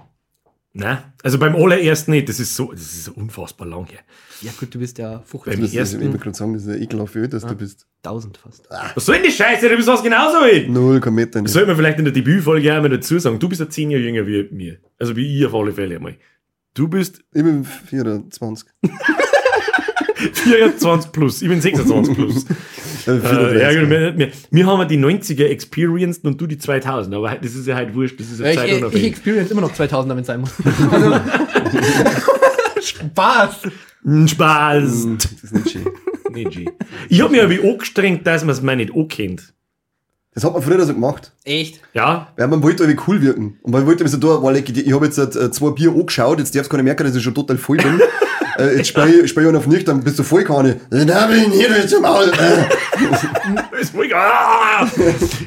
[0.81, 2.29] Nein, also beim allerersten nicht.
[2.29, 3.99] Das ist so, das ist so unfassbar lang her.
[4.43, 6.81] Ja gut, du bist ja 50, Beim Das ersten- ich gerade sagen, das ist ein
[6.83, 7.85] ekelhaft für dass du bist.
[8.05, 8.69] 1000 fast.
[8.95, 9.69] Was soll denn die Scheiße?
[9.69, 10.71] Du bist was genauso alt.
[10.71, 11.51] Null Meter nicht.
[11.53, 14.25] Sollte man vielleicht in der Debütfolge einmal dazu sagen, du bist ja zehn Jahre jünger
[14.27, 14.79] wie mir.
[15.01, 16.17] Also wie ich auf alle Fälle einmal.
[16.75, 18.69] Du bist Ich bin 24.
[20.15, 22.47] 24 plus, ich bin 26 plus.
[23.09, 23.61] Äh, äh, 34.
[23.61, 27.37] ja, genau, wir, wir, wir haben ja die 90er experienced und du die 2000 aber
[27.41, 30.21] das ist ja halt wurscht, das ist ja ich, ich experience immer noch 2000, wenn
[30.21, 30.53] es sein muss.
[30.91, 31.21] Also,
[32.83, 33.63] Spaß.
[34.05, 35.07] Mm, Spaß.
[35.17, 35.87] das ist nicht schön.
[36.33, 36.67] G.
[37.09, 39.55] Ich hab mich aber angestrengt, dass man es mir nicht ankennt.
[40.35, 41.33] Das hat man früher so gemacht.
[41.45, 41.81] Echt?
[41.95, 42.29] Ja?
[42.37, 43.59] Weil man wollte irgendwie cool wirken.
[43.63, 46.55] Und man wollte mir so da, weil ich, habe jetzt äh, zwei Bier angeschaut, jetzt
[46.55, 48.01] darfst du gar nicht merken, dass ich schon total voll bin.
[48.59, 50.81] äh, jetzt spiele ich, spiel ich auf nicht, dann bist du voll keine.
[50.91, 52.25] Dann bin ich hier zum Maul.
[52.29, 53.81] Äh.
[53.81, 53.95] Ist!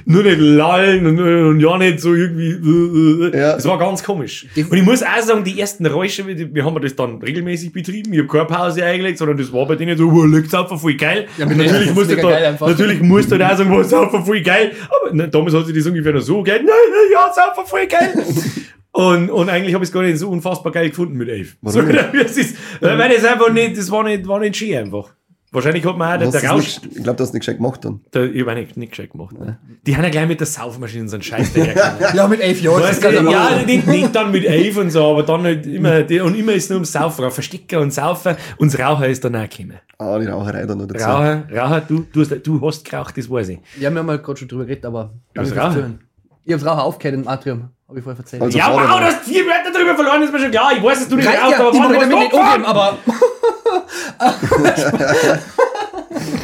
[0.05, 2.51] Nur nicht lallen und, und ja nicht so irgendwie.
[2.51, 3.39] äh, äh.
[3.39, 3.53] Ja.
[3.53, 4.45] Das war ganz komisch.
[4.55, 8.13] Und ich muss auch sagen, die ersten Räusche, wir wir haben das dann regelmäßig betrieben.
[8.13, 10.93] Ich habe keine Pause eingelegt, sondern das war bei denen so, oh, legt's einfach voll
[10.93, 11.27] geil.
[11.37, 12.67] Ja, natürlich ist musst du da, geil einfach.
[12.67, 14.71] natürlich musst du da auch sagen, was einfach voll geil.
[14.89, 16.61] Aber ne, damals hat sich das ungefähr noch so geil.
[16.63, 18.13] Nein, nein, ja, ist einfach voll geil.
[18.93, 21.55] Und, und eigentlich habe ich es gar nicht so unfassbar geil gefunden mit elf.
[21.61, 21.91] Warum So,
[22.25, 22.57] es ist.
[22.81, 25.13] Weil das einfach nicht, das war nicht, war nicht schön einfach.
[25.53, 26.81] Wahrscheinlich hat man auch du's Rausch.
[26.81, 27.99] nicht- Ich glaube, du hast nicht gescheit gemacht dann.
[28.11, 29.37] Da, ich habe nicht, nicht gescheit gemacht.
[29.37, 29.57] Ne?
[29.85, 32.15] Die haben ja gleich mit der Saufmaschine so einen Scheiß dahergekommen.
[32.15, 32.81] Ja, mit elf Jahren.
[32.83, 36.21] Weißt du, ja, nicht, nicht dann mit elf und so, aber dann halt immer, die,
[36.21, 38.35] und immer ist es nur ums Saufen, Verstecken und Saufen.
[38.59, 39.77] Und das Rauchen ist dann auch gekommen.
[39.97, 41.03] Ah, die Raucherei dann noch dazu.
[41.05, 43.59] Rauchen, Rauchen, du, du, hast, du hast geraucht, das weiß ich.
[43.77, 45.13] Ja, wir haben ja gerade schon drüber geredet, aber.
[45.33, 45.57] Ich Rauchen?
[45.57, 45.99] erzählen?
[46.45, 47.69] Ich hab's Raucher aufgehört im Atrium.
[47.91, 48.41] Hab ich vorher erzählt.
[48.41, 50.71] Also ja, wow, hast vier Wörter drüber verloren, ist mir schon klar.
[50.77, 52.33] Ich weiß, dass du nicht Reicht rauchst, ja, aber die wann wollen hast damit nicht
[52.41, 52.97] umgehen, aber.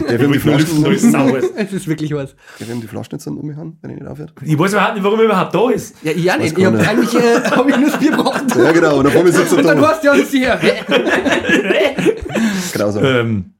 [0.10, 0.92] Der will die Flaschen, Ich der
[1.56, 2.36] es ist wirklich was.
[2.68, 4.34] will die Flaschen jetzt dann umhauen, wenn ich nicht aufhört.
[4.60, 5.96] weiß überhaupt nicht, warum er überhaupt da ist.
[6.04, 6.58] Ja, ich auch nicht.
[6.58, 8.44] Ich hab eigentlich äh, hab ich nur das Bier gebraucht.
[8.56, 9.88] Ja, genau, und dann sitzt er Und dann da.
[9.89, 10.60] hast du ja alles hier.
[12.74, 13.06] Grausam.
[13.06, 13.54] Ähm,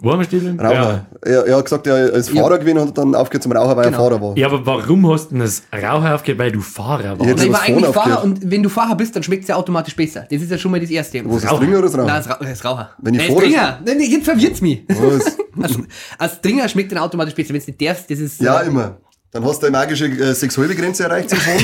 [0.00, 0.60] wo haben wir stehen?
[0.60, 1.06] Raucher.
[1.22, 2.42] Er, er hat gesagt, er ist Ja.
[2.42, 3.96] Fahrer gewesen und hat dann aufgehört zum Raucher, weil Genau.
[3.96, 4.36] er Fahrer war.
[4.38, 7.28] Ja, aber warum hast du denn das Rauchen aufgehört, weil du Fahrer warst?
[7.30, 8.24] Jetzt- Ich was war eigentlich Fahrer aufgehört.
[8.24, 10.26] und wenn du Fahrer bist, dann schmeckt es ja automatisch besser.
[10.30, 11.24] Das ist ja schon mal das Erste.
[11.24, 11.60] Was ist das Raucher.
[11.64, 12.16] Dringer oder das Nein, Raucher?
[12.18, 12.90] das, Ra das Raucher.
[12.98, 13.78] Wenn ich Nein, Dringer.
[13.84, 14.84] Nein, nein, jetzt verwirrt's mich.
[14.88, 15.36] Was?
[15.60, 15.80] Also,
[16.18, 17.52] als Dringer schmeckt dann automatisch besser.
[17.52, 18.40] Wenn du nicht darfst, das ist.
[18.40, 18.98] Ja, immer.
[19.30, 21.58] Dann hast du eine magische äh, sexuelle Grenze erreicht zum Fahren.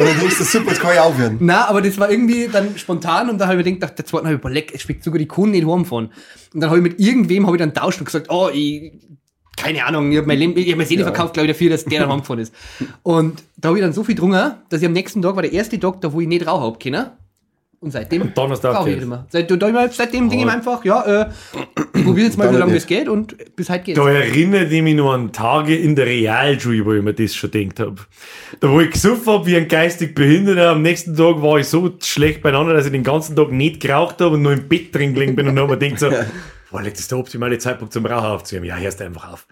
[0.00, 1.36] und dann denkst du, super, jetzt kann ich aufhören.
[1.40, 4.26] Na, aber das war irgendwie dann spontan und dann habe ich mir gedacht, der zweiten
[4.26, 6.06] habe ich, leck, es schmeckt sogar die Kuh nicht von.
[6.06, 6.12] Und
[6.52, 8.92] dann habe ich mit irgendwem habe ich dann tauscht und gesagt, oh, ich,
[9.56, 11.84] keine Ahnung, ich habe mein Leben, ich habe meine Seele verkauft, glaube ich, dafür, dass
[11.84, 12.52] der dann heimgefahren ist.
[13.02, 15.52] Und da habe ich dann so viel drungen, dass ich am nächsten Tag war der
[15.52, 17.06] erste Tag, da wo ich nicht rauchen habe können.
[17.80, 19.26] Und seitdem Und dann hast du rauche ich mehr.
[19.28, 21.30] Seit, seitdem denke ich mir einfach, ja, äh,
[21.94, 23.98] ich probiere jetzt mal, wie lange das geht und bis heute geht's.
[23.98, 27.50] Da erinnert ich mich noch an Tage in der Realschule, wo ich mir das schon
[27.50, 27.96] gedacht habe.
[28.60, 31.92] Da wo ich gesoffen habe wie ein geistig Behinderter, am nächsten Tag war ich so
[32.02, 35.12] schlecht beieinander, dass ich den ganzen Tag nicht geraucht habe und nur im Bett drin
[35.12, 36.10] gelegen bin und habe mir gedacht so,
[36.70, 38.66] boah, das ist der optimale Zeitpunkt zum Rauchen aufzuhören.
[38.66, 39.46] Ja, hörst du einfach auf.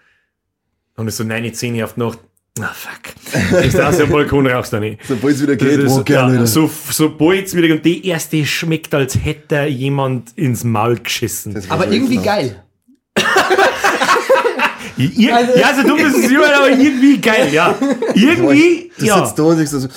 [0.97, 2.19] Und es so 9, 10 auf die Nacht.
[2.57, 3.61] Na fuck.
[3.65, 5.01] Ist aus dem Balkon rauchst du nicht.
[5.05, 6.47] Sobald es wieder Das geht, ist- wo gerne ja, wieder.
[6.47, 11.53] so, sobald es wieder, und die erste schmeckt, als hätte jemand ins Maul geschissen.
[11.53, 12.39] Das aber so irgendwie ekelhaft.
[12.39, 12.63] geil.
[14.97, 17.75] Ihr, Also- ja, also du bist es immer, aber irgendwie geil, ja.
[18.13, 19.25] Irgendwie, Du ja.
[19.25, 19.87] sitzt da und denkst so,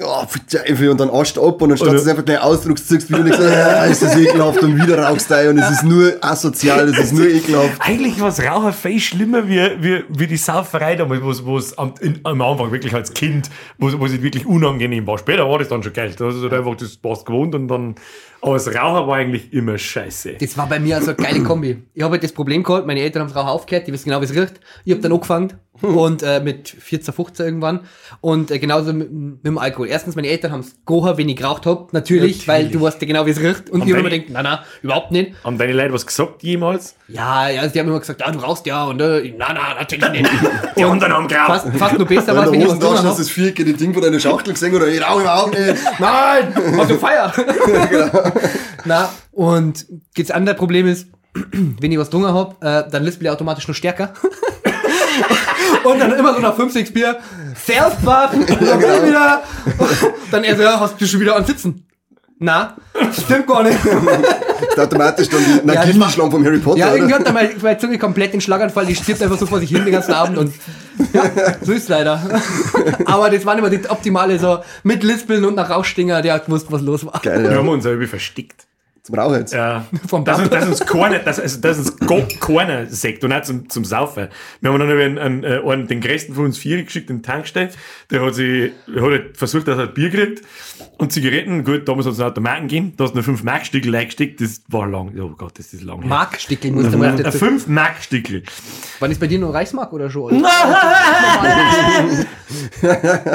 [0.00, 3.08] oh, Teufel, und dann aschst du ab und dann statt du einfach gleich ausdruckst, ziehst
[3.08, 6.12] wieder nichts, ah, ist das ekelhaft und wieder rauchst du ein und es ist nur
[6.20, 7.80] asozial, es ist nur ekelhaft.
[7.80, 11.58] Eigentlich war das Rauchen viel schlimmer wie, wie, wie die Sauferei damals, wo es- wo
[11.58, 15.18] es am, in, am Anfang wirklich als Kind, wo, es- wo es wirklich unangenehm war.
[15.18, 16.12] Später war das dann schon geil.
[16.16, 17.94] Da hast du halt einfach das warst gewohnt und dann,
[18.42, 20.34] aber das Rauchen war eigentlich immer scheiße.
[20.38, 21.82] Das war bei mir also eine geile Kombi.
[21.94, 24.20] Ich habe halt das Problem gehabt, meine Eltern haben das Rauchen aufgehört, die wissen genau,
[24.20, 24.60] wie es riecht.
[24.84, 27.80] Ich habe dann angefangen und äh, mit 14, 15 irgendwann
[28.20, 29.88] und äh, genauso mit, mit dem Alkohol.
[29.88, 33.06] Erstens, meine Eltern haben es gehochen, wenn ich geraucht habe, natürlich, weil du weißt ja
[33.06, 33.70] genau, wie es riecht.
[33.70, 35.32] Und Haben ich habe mir deine- gedacht, nein, nein, überhaupt nicht.
[35.44, 36.94] Haben deine Leute was gesagt jemals?
[37.08, 40.10] Ja, ja, die haben immer gesagt, ja, du rauchst ja und äh, nein, nein, natürlich
[40.10, 40.30] nicht.
[40.76, 41.62] Die anderen haben geraucht.
[41.62, 43.16] fast, fast nur besser in wenn ich was hast habe.
[43.16, 45.74] das Viereck, die Ding von deiner Schachtel gesehen oder ich rauche überhaupt nicht.
[45.98, 47.32] Nein, hast du Feier.
[48.84, 49.86] Na, und
[50.16, 51.08] das andere Problem ist,
[51.80, 54.12] wenn ich was getrunken hab, äh, dann lispel ich automatisch nur stärker.
[55.84, 57.18] Und dann immer so nach 5, 6 Bier,
[57.54, 59.42] Selfbad, dann wieder.
[60.30, 61.82] Dann er so, ja, hast du schon wieder an Sitzen.
[62.38, 62.76] Na,
[63.18, 63.78] stimmt gar nicht.
[63.82, 67.20] Das ist automatisch dann die Nagini-Schlange vom Harry Potter, Ja, irgendwie oder?
[67.20, 69.84] hat da meine, meine Zunge komplett den Schlaganfall, die stirbt einfach so vor sich hin
[69.84, 70.52] den ganzen Abend und
[71.14, 71.22] ja,
[71.62, 72.20] so ist leider.
[73.06, 76.66] Aber das waren immer die optimale, so mit Lispeln und nach Rauchstinger, der hat gewusst,
[76.70, 77.20] was los war.
[77.22, 77.56] Geil, Wir ja.
[77.56, 78.66] haben uns irgendwie versteckt.
[79.06, 79.52] Zum Rauchen jetzt.
[79.54, 79.86] Ja.
[80.08, 80.48] Vom uns, Papa.
[80.48, 84.26] dass uns keiner, also, dass uns gar keiner sagt und auch zum, zum Saufen.
[84.60, 87.22] Wir haben dann einen, einen, äh, einen, den größten von uns vier geschickt in den
[87.22, 87.70] Tankstelle.
[88.10, 90.42] Der hat sich, hat halt versucht, dass er Bier kriegt.
[90.98, 92.94] Und Zigaretten, gut, damals hat es einen Automaten gegeben.
[92.96, 94.40] Da hast du noch fünf Markstückel reingesteckt.
[94.40, 95.16] Das war lang.
[95.20, 96.04] Oh Gott, das ist lang.
[96.08, 97.38] Markstickel musst du mal Ein dazu.
[97.38, 98.42] fünf Markstückel.
[98.98, 100.44] Wann ist bei dir nur Reichsmark oder schon?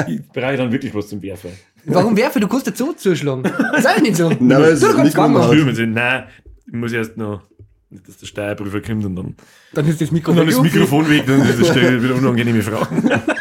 [0.08, 1.50] Ich bereite dann wirklich was zum Werfen.
[1.84, 2.40] Warum werfe?
[2.40, 3.42] Du kannst dazu zuschlagen.
[3.42, 4.28] Das ist auch nicht so.
[4.40, 5.50] Nein, weil es du macht.
[5.50, 6.24] Filmen sie, nein,
[6.66, 7.42] ich muss erst noch,
[7.90, 9.36] nicht, dass der Steuerprüfer kommt und dann,
[9.74, 10.74] Dann ist das Mikro und dann ist das weg.
[10.74, 13.10] Mikrofon weg, dann ist das stelle wieder unangenehme Fragen.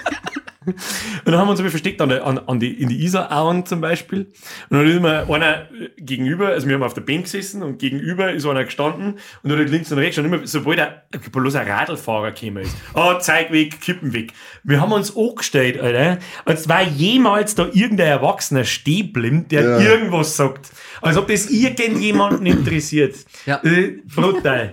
[0.71, 3.65] Und dann haben wir uns aber versteckt an, der, an, an die, in die Isarauen
[3.65, 4.31] zum Beispiel.
[4.69, 8.31] Und dann ist immer einer gegenüber, also wir haben auf der Bank gesessen und gegenüber
[8.31, 11.67] ist einer gestanden und dann hat links und rechts und immer, sobald er bloß ein
[11.67, 14.33] Radlfahrer gekommen ist, oh, Zeig weg, Kippen weg.
[14.63, 19.79] Wir haben uns angestellt, Alter, als war jemals da irgendein Erwachsener stehen bleiben, der Ja.
[19.79, 20.71] irgendwas sagt.
[21.01, 23.15] Als ob das irgendjemanden interessiert.
[23.45, 23.61] Ja.
[23.63, 24.71] Äh, brutal.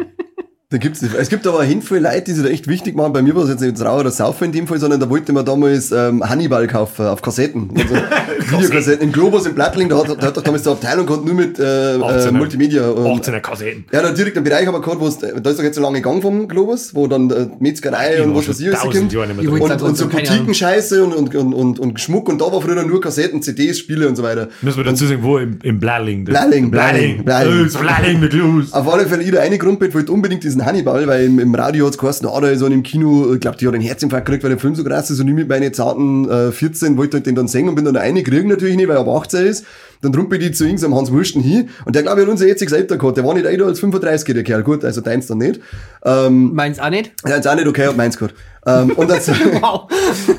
[0.71, 1.15] Da gibt's nicht.
[1.15, 3.15] Es gibt aber hin viele Leute, die sich da echt wichtig machen.
[3.15, 5.33] Bei mir war es jetzt nicht Rauch oder Saufen in dem Fall, sondern da wollte
[5.33, 7.71] man damals ähm, Hannibal kaufen auf Kassetten.
[7.75, 7.95] Also
[8.51, 9.07] Videokassetten.
[9.07, 11.59] Im Globus in Plattling, da hat, da hat doch damals die Abteilung gehabt, nur mit
[11.59, 12.33] äh, äh, 18er.
[12.33, 12.87] Multimedia.
[12.91, 13.87] Und, 18er Kassetten.
[13.91, 16.03] ja, da direkt einen Bereich aber gehabt, wo es, da ist doch jetzt so lange
[16.03, 19.15] Gang vom Globus, wo dann äh, Metzgerei und was weiß ich alles kommt.
[19.17, 20.07] Und, und so.
[20.07, 24.07] Boutiquenscheiße und, und, und, und, und Schmuck und da war früher nur Kassetten, CDs, Spiele
[24.07, 24.49] und so weiter.
[24.61, 25.39] Müssen wir dazu sagen, wo?
[25.39, 26.27] Im, im Blalling.
[26.27, 27.67] Das- Blalling, Blalling, Blalling.
[27.69, 28.75] Äh, Blalling, der Klus.
[28.75, 31.99] Auf alle Fälle, jeder eine Grundbild wollte unbedingt diesen Hannibal, weil im, im Radio hat's
[31.99, 34.51] geheißen, ah, da ist einer im Kino, ich glaube, die hat einen Herzinfarkt gekriegt, weil
[34.51, 37.35] der Film so krass ist und ich mit meinen zarten äh, 14 wollte halt den
[37.35, 39.65] dann singen und bin dann eine kriegen natürlich nicht, weil er ab 18 ist.
[40.01, 42.73] Dann trumpel ich zu irgendeinem Hans Wursten hin und der, glaube ich, hat unser jetziges
[42.73, 43.17] Alter gehabt.
[43.17, 44.63] Der war nicht älter als 35, der Kerl.
[44.63, 45.61] Gut, also deins dann nicht.
[46.05, 47.13] Ähm, Meins auch nicht.
[47.27, 48.35] ja, ist auch nicht okay, hat meins gehabt.
[48.65, 49.19] Ähm, und dann,
[49.61, 49.89] Wow.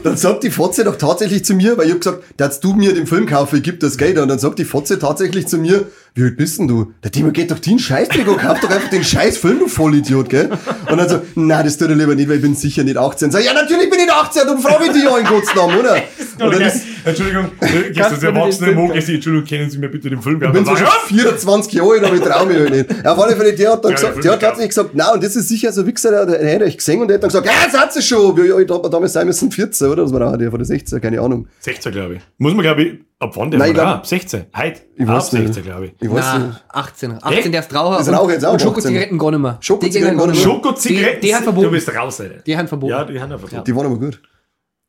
[0.04, 2.94] dann sagt die Fotze doch tatsächlich zu mir, weil ich hab gesagt, darfst du mir
[2.94, 4.18] den Film kaufen, ich geb das Geld.
[4.18, 5.88] Und dann sagt die Fotze tatsächlich zu mir,
[6.20, 6.94] wie alt bist denn du?
[7.04, 10.30] Der Thema geht doch den Scheißdreck und kauf doch einfach den scheiß Film, du Vollidiot,
[10.30, 10.50] gell?
[10.90, 13.32] Und dann so, na, das tut er lieber nicht, weil ich bin sicher nicht 18.
[13.32, 15.96] Sag, ja, natürlich bin ich 18 und frage ich dich ja in kurzen Namen, oder?
[16.40, 20.22] Und dann ist, Entschuldigung, du mir Erwachsene, mag ich Entschuldigung, kennen Sie mir bitte den
[20.22, 20.42] Film?
[20.42, 23.04] ich bin so schon 24 Jahre alt, aber ich trau mich halt nicht.
[23.04, 25.14] Ja, auf alle Fälle, der hat dann Ja, gesagt, der der hat tatsächlich gesagt, na,
[25.14, 27.24] und das ist sicher so ein Wichser, der, der hätte ich gesehen und der hat
[27.24, 28.36] dann gesagt, ja, jetzt hat sie schon.
[28.38, 30.04] Ja, ja, ich hab damals sein müssen 14, oder?
[30.04, 31.48] Das war der von der 16, keine Ahnung.
[31.60, 32.22] 16, glaube ich.
[32.38, 34.46] Muss man, glaube ich, ab wann der Nein, glaub- Ah, ab 16.
[34.56, 34.82] Heute.
[34.96, 35.46] Ich ab weiß nicht.
[35.54, 35.92] 16, glaube ich.
[36.00, 36.64] Ich weiß Na, nicht.
[36.70, 37.12] 18.
[37.22, 37.54] 18 Echt?
[37.54, 37.98] darfst rauchen.
[38.06, 38.68] Das rauche jetzt auch, Und 18.
[38.70, 39.58] Schokozigaretten gar nicht mehr.
[39.60, 40.44] Schokozigaretten gar nicht mehr.
[40.44, 41.72] Schokozigaretten, Die, die haben du verboten.
[41.72, 42.36] bist raus, Alter.
[42.46, 42.92] Die haben verboten.
[42.92, 43.64] Ja, die haben verboten.
[43.66, 44.22] Die waren aber gut.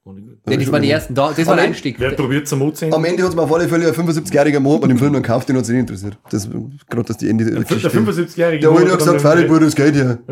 [0.07, 1.15] Ja, das waren die ersten.
[1.15, 1.97] Da, das war der Einstieg.
[1.99, 2.93] Wer probiert zum Mozart?
[2.93, 5.59] Am Ende hat mir auf alle Fälle ein 75-jähriger Mann bei dem Film gekauft, den
[5.59, 6.17] hat sich nicht interessiert.
[6.31, 6.49] Das
[6.89, 7.91] gerade das die Ende der Der Geschichte.
[7.91, 10.19] 75-jährige Der hat gesagt, dann- Bruder, das geht ja.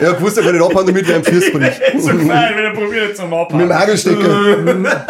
[0.00, 1.80] Er hat gewusst, er kann nicht abhauen damit, wer im Fürst bricht.
[1.98, 3.58] So geil, wenn er probiert zum Abhauen.
[3.58, 4.76] Mit dem Hagelstecker.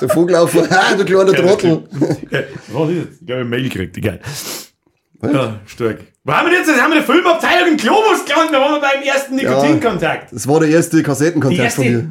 [0.00, 1.84] Der Vogelaufer, ah, du kleiner Trottel.
[1.92, 3.22] Was ist jetzt?
[3.22, 4.20] Ich habe eine Mail gekriegt, egal.
[5.22, 5.98] Ja, stark.
[6.24, 6.68] Wo haben wir jetzt?
[6.68, 10.32] Jetzt haben wir eine Filmabteilung im Globus gelandet, da waren wir beim ersten Nikotinkontakt.
[10.32, 12.08] Das war der erste Kassettenkontakt von erste.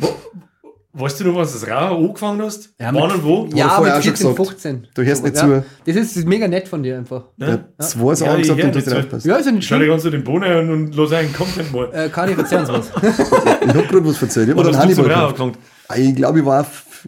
[0.93, 2.73] Weißt du noch, was das Rauchen angefangen hast?
[2.79, 3.49] Ja, Wann mit- und wo?
[3.53, 4.35] Ja, mit auch schon 14, gesagt.
[4.37, 4.87] 15.
[4.93, 5.41] Du hörst nicht ja.
[5.41, 5.65] zu.
[5.85, 7.23] Das ist, das ist mega nett von dir einfach.
[7.37, 8.97] Der hat zwei Sachen Ja, gesagt und du zu.
[8.99, 9.25] aufpasst.
[9.25, 9.89] Ja, ist ja nicht Schau dir schlimm.
[9.91, 11.89] ganz zu den Bohnen und, und los einen Content mal.
[11.93, 12.89] Äh, kann ich erzählen was.
[13.61, 14.49] Ich hab grad was erzählt.
[14.49, 15.53] Ich hab dann du Hannibal?
[15.87, 17.07] Ah, Ich glaube, ich war f-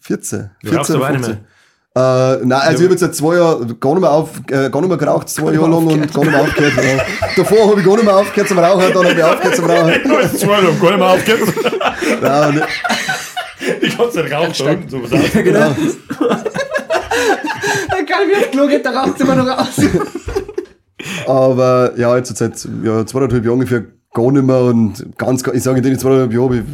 [0.00, 0.50] 14.
[0.62, 1.44] Du rauchst 14 aber oder auch nicht 15.
[1.94, 4.80] Äh, nein, also ich habe jetzt seit zwei Jahren gar nicht mehr, auf, äh, gar
[4.80, 6.72] nicht mehr geraucht, zwei Jahre lang und gar nicht mehr aufgehört.
[6.76, 7.04] Ja.
[7.36, 9.92] Davor habe ich gar nicht mehr aufgehört zum Rauchen, dann habe ich aufgehört zum Rauchen.
[10.38, 12.22] Zwei, hab gar nicht mehr aufgehört.
[12.22, 12.62] Nein, und,
[13.82, 14.88] Ich kann's nicht rauchen.
[14.88, 15.32] So was aus.
[15.32, 15.58] genau.
[17.88, 19.80] Dann kann ich wieder aufs Klo gehen, da raucht immer noch raus.
[21.26, 25.78] Aber ja, jetzt seit ja, zweieinhalb Jahren ungefähr gar nicht mehr und ganz, ich sage
[25.78, 26.64] in den zweieinhalb Jahren habe ich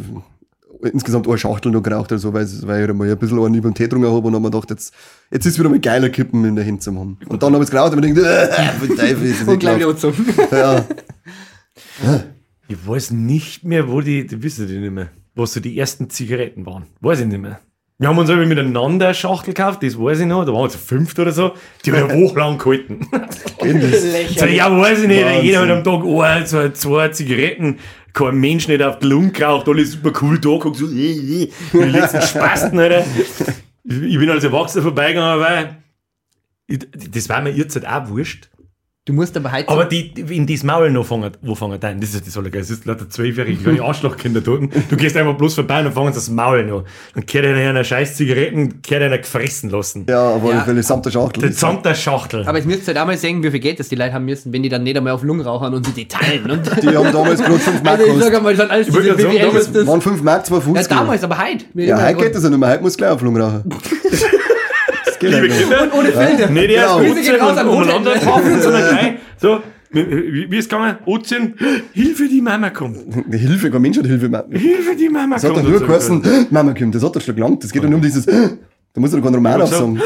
[0.81, 3.69] insgesamt eine Schachtel noch geraucht, also, weil, weil ich halt mal ein bisschen einen über
[3.69, 4.93] den Tee getrunken habe und dann habe ich mir gedacht, jetzt,
[5.31, 7.17] jetzt ist wieder mal geiler Kippen in der Hand zu haben.
[7.27, 10.13] Und dann habe ich es geraucht und mir gedacht, äh, Teufel ist Und gleich wieder.
[10.51, 10.85] Ja,
[12.71, 16.11] Ich weiß nicht mehr, wo die, die wissen die nicht mehr, wo so die ersten
[16.11, 16.85] Zigaretten waren.
[17.01, 17.59] Weiß ich nicht mehr.
[17.97, 20.69] Wir haben uns irgendwie miteinander eine Schachtel gekauft, das weiß ich noch, da waren wir
[20.69, 23.05] zu fünft oder so, die haben ja wochenlang gehalten.
[24.37, 25.43] so, ja, weiß ich nicht, Wahnsinn.
[25.43, 27.79] jeder hat am Tag ein, zwei, zwei Zigaretten,
[28.13, 31.51] kein Mensch nicht auf die Lunge geraucht, alles super cool da, guckt so, äh, äh,
[31.73, 33.05] die letzten Spasten, Alter.
[33.85, 35.83] Ich bin als Erwachsener vorbeigegangen, weil
[37.11, 38.49] das war mir jetzt halt auch wurscht.
[39.09, 39.67] Du musst aber halt.
[39.67, 41.99] Aber die, die in das Maul noch fangen, wo fangen die an?
[41.99, 42.61] Das ist das Allergeil.
[42.61, 44.69] Das ist lauter zwölfjährige kleine Arschlochkinder dort.
[44.87, 46.83] Du gehst einfach bloß vorbei und dann fangen sie das Maul noch.
[47.15, 50.05] Dann kehrt einer einer scheiß Zigaretten, kehrt einer gefressen lassen.
[50.07, 50.63] Ja, aber Ja.
[50.67, 50.73] ja.
[50.73, 51.41] die samt der Schachtel.
[51.41, 52.47] Der samt der Schachtel.
[52.47, 54.61] aber ich müsste halt einmal sehen, wie viel Geld das die Leute haben müssen, wenn
[54.61, 56.51] die dann nicht einmal auf Lungen rauchen und sie die teilen.
[56.51, 59.17] Und Die haben damals gerade 5 Mark also ich sag das sind alles Ich diese
[59.21, 60.87] sagen, damals das- Waren 5 Mark, Ja, 2,50.
[60.89, 61.65] damals, aber heute.
[61.73, 62.69] Ja, heute geht das ja nicht mehr.
[62.69, 63.63] Heute muss gleich auf Lungen rauchen.
[65.21, 65.49] Das Liebe.
[65.49, 66.49] Kinder, Und ohne Filter.
[66.49, 66.99] Nee, der Genau.
[67.01, 69.13] ist gehen raus an um einen anderen Hafen, sondern gleich.
[69.37, 70.97] So, wie wie ist es gegangen?
[71.05, 71.53] Ozean,
[71.93, 72.97] Hilfe, die Mama kommt.
[73.27, 74.29] Die Hilfe, kein Mensch hat Hilfe.
[74.29, 75.57] Das Hilfe, die Mama hat kommt.
[75.57, 75.85] doch nur Und so.
[75.87, 76.95] geheißen, Mama kommt.
[76.95, 77.63] Das hat doch schon gelangt.
[77.63, 80.01] Das geht doch nur um dieses, da muss doch keinen Roman aufsagen.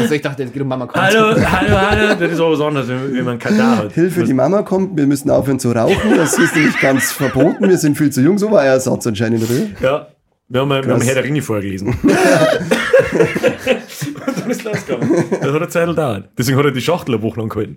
[0.00, 1.04] Also ich dachte, es geht um Mama kommt.
[1.04, 2.14] Hallo, hallo, hallo.
[2.18, 3.92] Das ist aber was anderes, wenn man Katar hat.
[3.92, 6.16] Hilfe, die Mama kommt, wir müssen aufhören zu rauchen.
[6.16, 7.68] Das ist nämlich ganz verboten.
[7.68, 8.38] Wir sind viel zu jung.
[8.38, 9.60] So war euer Satz anscheinend, oder?
[9.82, 10.06] Ja.
[10.48, 11.00] Wir haben, wir haben.
[11.02, 11.96] Herr der Ringe vorgelesen.
[14.50, 15.08] ist losgegangen.
[15.30, 16.28] Das hat eine Zeit gedauert.
[16.38, 17.76] Deswegen hat er die Schachtel eine Woche lang gehalten.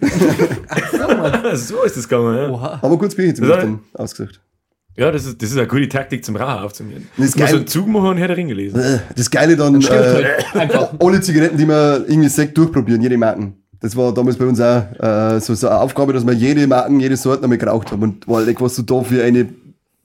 [1.56, 2.50] so ist das gegangen, ja.
[2.50, 2.80] Oha.
[2.82, 4.42] Aber kurz Bier zumindest dann ausgesucht.
[4.98, 7.08] Ja, das ist, das ist eine gute Taktik zum Rauchen aufzunehmen.
[7.16, 7.60] Das ist Du musst geil.
[7.60, 8.80] einen Zug machen und Herr der Ringe lesen.
[8.82, 10.26] Äh, Das Geile dann, äh,
[11.00, 13.56] alle Zigaretten, die wir irgendwie Sekt durchprobieren, jede Marken.
[13.82, 17.00] Das war damals bei uns auch äh, so, so eine Aufgabe, dass wir jede Marken,
[17.00, 18.04] jede Sorte einmal geraucht haben.
[18.04, 19.48] Und war like, was du da für eine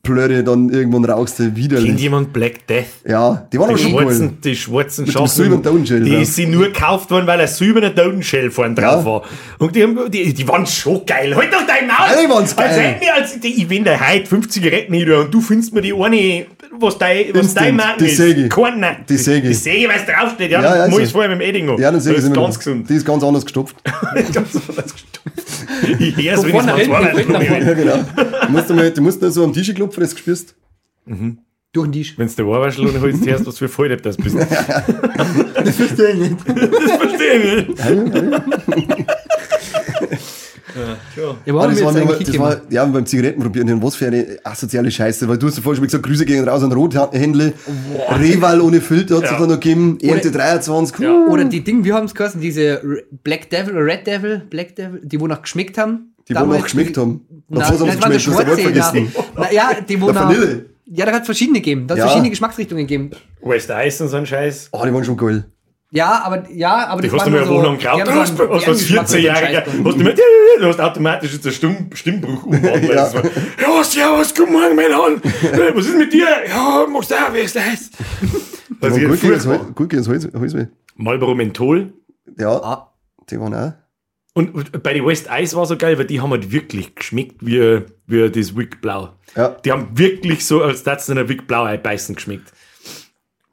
[0.05, 1.83] Plöre dann irgendwann rauchst, wieder.
[1.83, 2.85] Kennt jemand Black Death?
[3.09, 4.37] Ja, die waren Die schon schwarzen, cool.
[4.45, 6.25] die schwarzen Totenschell die drauf.
[6.27, 9.05] sind nur gekauft worden, weil ein silberner Totenschell vorne drauf Ja.
[9.05, 9.23] war.
[9.59, 11.35] Und die, haben, die, die waren schon geil.
[11.35, 11.97] Halt doch dein Maul!
[11.99, 12.69] Alle waren's geil.
[12.69, 15.81] Als wir als, die, ich wenn der heute 50 Zigaretten hier und du findest mir
[15.81, 16.47] die eine,
[16.79, 18.17] was dein, was dein Marken die ist.
[18.19, 18.49] Säge.
[18.49, 18.97] Keine.
[19.09, 19.49] Die Säge.
[19.49, 20.51] Die Säge, weil es draufsteht.
[20.51, 21.03] Ja, Ja, ja, ja muss so.
[21.05, 22.59] ich vorher mit dem Edding Ja, dann sehe ich das es ist ganz noch.
[22.59, 22.91] gesund.
[22.91, 23.77] Die ist ganz anders gestopft.
[23.85, 25.21] ganz anders gestopft.
[25.99, 27.65] Ich hör's, wenn ich es mal vorne.
[27.67, 27.97] ja, genau.
[28.47, 30.55] Du musst, du musst nur so am Tisch klopfen, das gespürst.
[31.73, 32.15] Durch den Tisch.
[32.17, 34.37] Wenn du der Ohrwaschel und holst, hörst, was für Volldepp das bist.
[34.39, 34.47] das
[35.65, 36.41] Das verstehe ich nicht.
[36.47, 37.81] verstehe ich nicht.
[40.77, 45.39] Ja, warum das war, das war, ja, beim Zigarettenprobieren, was für eine asoziale Scheiße, weil
[45.39, 47.53] du hast ja vorhin schon gesagt, Grüße gehen raus an Rothändle,
[48.11, 49.39] Reval ohne Filter hat es Ja.
[49.39, 51.27] dann noch gegeben, Ernte Oder- 23, Ja.
[51.29, 52.81] Oder die Ding, wir haben es geheißen, diese
[53.23, 56.14] Black Devil Red Devil, Black Devil, die wo noch geschmeckt haben.
[56.29, 57.21] Die wo Damals- noch geschmeckt haben.
[57.49, 59.13] Na, Davor haben sie das waren die geschmeckt, das hast du schwarze, Wort vergessen.
[59.37, 60.67] na, na, ja, die wo Der noch, Vanille.
[60.87, 61.87] Ja, da hat es verschiedene gegeben.
[61.87, 62.05] Da hat Ja.
[62.05, 63.11] verschiedene Geschmacksrichtungen gegeben.
[63.43, 64.69] West Ice und so ein Scheiß.
[64.73, 65.45] Oh, die waren schon geil.
[65.91, 68.21] Ja, aber, ja, aber Die das hast du war eine Woche lang haben Du so
[68.21, 70.19] hast einen du hast so einen 14-Jähriger, Scheiß hast du mit,
[70.61, 72.83] du hast automatisch jetzt einen Stimm, Stimmbruch umgebaut.
[72.83, 72.95] Ja.
[72.95, 73.13] ja.
[73.61, 75.23] ja, servus, guten Morgen, mein Hahn.
[75.53, 76.27] Äh, Was ist mit dir?
[76.49, 77.91] Ja, magst du auch West Ice?
[78.81, 79.47] Also, das.
[79.47, 80.67] Hol- gut gegen das Holz- Holzweh.
[80.97, 81.93] Marlboro Menthol.
[82.39, 82.93] Ja, Ah,
[83.31, 83.73] die waren auch.
[84.35, 87.37] Und und bei den West Ice war so geil, weil die haben halt wirklich geschmeckt
[87.41, 89.15] wie, wie das Wick Blau.
[89.37, 89.57] Ja.
[89.65, 92.53] Die haben wirklich so, als das in ein Wick Blau einbeißen geschmeckt.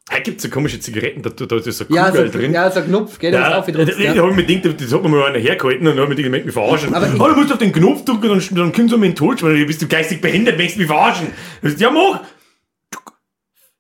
[0.10, 2.38] Da gibt es so komische Zigaretten, da, da, da ist so eine ja, Kugel so,
[2.40, 2.52] drin.
[2.52, 4.00] ja, so ein Knopf, der Ja, ist da, aufgedrückt.
[4.00, 4.30] Ja.
[4.30, 6.54] ich mir gedacht, das hat mir mal einer hergehalten und dann hab ich gedacht, mich
[6.54, 6.94] verarschen.
[6.94, 9.82] Aber oh, du musst auf den Knopf drücken, dann, dann kommt so ein Mentholschwein, bist
[9.82, 11.28] du geistig behindert, du mich verarschen?
[11.78, 12.22] Ja, mach!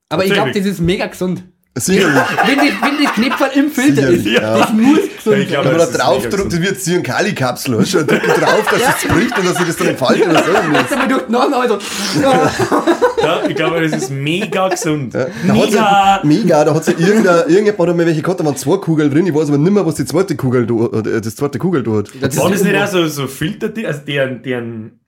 [0.07, 1.43] Aber ich glaube, das ist mega gesund.
[1.77, 2.15] Sicherlich.
[2.45, 4.57] Wenn die, wenn die im Filter ist, Sicherlich, ja.
[4.57, 5.63] das muss gesund Ich glaub.
[5.63, 7.79] Wenn man da ist drauf drückt, das wird Zyankali-Kapsel.
[7.79, 7.97] hast du?
[7.99, 10.51] Dann drückt man drauf, dass es bricht und dass sich das dann entfaltet oder so.
[10.51, 11.79] Jetzt aber durch also.
[12.21, 15.13] Ja, ich glaube, das ist mega gesund.
[15.15, 15.69] Da Mega!
[15.69, 19.09] ja, mega, da hat ja irgendein, irgendjemand hat mal welche gehabt, da waren zwei Kugeln
[19.11, 21.83] drin, ich weiß aber nicht mehr, was die zweite Kugel da, äh, das zweite Kugel
[21.83, 22.09] da hat.
[22.19, 24.99] Das Waren das ist nicht auch so, so Filter, die- also deren, deren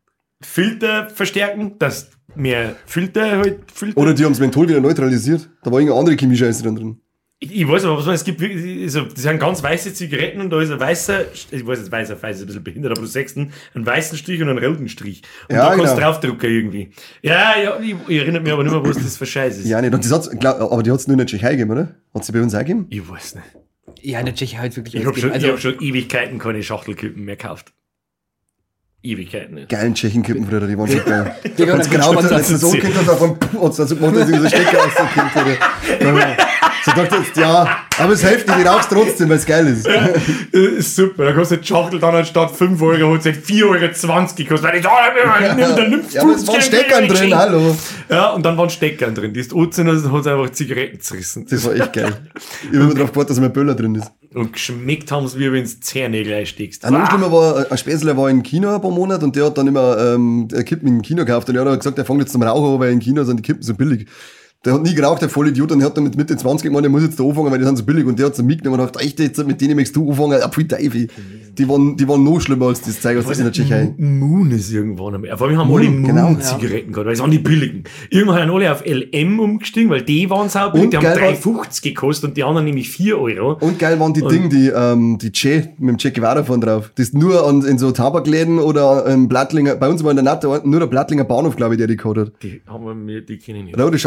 [0.42, 3.98] Filter verstärken, dass mehr Filter halt Filter.
[3.98, 5.50] Oder die haben das Menthol wieder neutralisiert.
[5.64, 7.00] Da war irgendeine andere Chemie-Scheiße dann drin.
[7.40, 10.40] ich, ich weiß aber, was man, es gibt wirklich, also, das sind ganz weiße Zigaretten
[10.42, 13.02] und da ist ein weißer, ich weiß jetzt, weißer, weiß ist ein bisschen behindert, aber
[13.02, 15.24] du sagst einen, einen weißen Strich und einen roten Strich.
[15.50, 16.08] Und Ja, da kannst du genau.
[16.08, 16.92] draufdrucken irgendwie.
[17.22, 19.68] Ja, ja, ich, ich erinnere mich aber nicht mehr, was das für Scheiß ist.
[19.68, 19.94] Ja, nicht.
[19.94, 21.96] Und das hat's, glaub, aber die hat es nur in der Tschechei gegeben, oder?
[22.14, 22.88] Hat sie bei uns auch gegeben?
[22.90, 23.46] Ich weiß nicht.
[24.02, 24.96] Ja, in der Tschechei halt wirklich.
[25.02, 27.74] Ich habe schon, also, ich hab schon Ewigkeiten keine Schachtelkippen mehr gekauft.
[29.04, 29.70] Ewigkeiten nicht.
[29.70, 31.36] Geilen Tschechenkippen früher, die waren schon geil.
[31.58, 32.38] Die haben Hat's dann genau, Sponsor.
[32.38, 35.58] als es so kommt, hat er von, hat's dann so dass so Stecker rauskommt, oder?
[36.00, 36.53] So dachte
[36.86, 39.88] ich jetzt, ja, aber es hilft nicht, ich rauch's trotzdem, weil es geil ist.
[40.52, 41.26] Ist super.
[41.26, 43.74] Da kostet die Schachtel dann anstatt 5 Euro, hat sie 4,20 Euro
[44.36, 44.64] gekostet.
[44.64, 47.76] Weil ich da, nimm, dann nimmst Ja, aber es waren Steckern drin, hallo.
[48.10, 49.34] Ja, und dann waren Steckern drin.
[49.34, 51.46] Die ist Utzen und hat einfach Zigaretten zerrissen.
[51.50, 52.14] Das war echt geil.
[52.64, 54.12] Ich habe immer drauf gewartet, dass mein Böller drin ist.
[54.34, 56.84] Und geschmeckt haben sie, wie wenn du Zehennägel einsteckst.
[56.86, 59.58] Ein noch schlimmer war, ein Späßler war in China ein paar Monate und der hat
[59.58, 62.42] dann immer ähm, Kippen in China gekauft und der hat gesagt, er fängt jetzt zum
[62.42, 64.08] Rauchen an, weil in China sind die Kippen so billig.
[64.66, 67.04] Der hat nie geraucht, der Vollidiot, und hat dann mit Mitte 20 gemeint, der muss
[67.04, 68.06] jetzt da anfangen, weil die sind so billig.
[68.06, 70.58] Und der hat so mitgenommen und hat echt, jetzt, mit denen möchtest du anfangen, ab
[70.58, 71.08] wie Teufel.
[71.58, 73.94] Die waren, die waren noch schlimmer als das Zeug aus der Tschechei.
[73.98, 75.38] Moon ist irgendwann einmal.
[75.38, 77.84] Vor allem haben alle Moon, genau, Moon-Zigaretten gehabt, weil es waren die billigen.
[78.10, 80.86] Irgendwann haben alle auf LM umgestiegen, weil die waren saubillig.
[80.86, 83.58] Und Die haben geil 3,50 gekostet und die anderen nämlich 4 Euro.
[83.60, 86.92] Und geil waren die Dinge, die, ähm, die Che, mit dem Che Guevara von drauf.
[86.96, 90.80] Das nur in so Tabakläden oder im Blattlinger, bei uns war in der Natte nur
[90.80, 92.32] der Blattlinger Bahnhof, glaube ich, der die gehabt hat.
[92.42, 93.80] Die haben wir mir, die kennen ich nicht.
[93.80, 94.00] Rote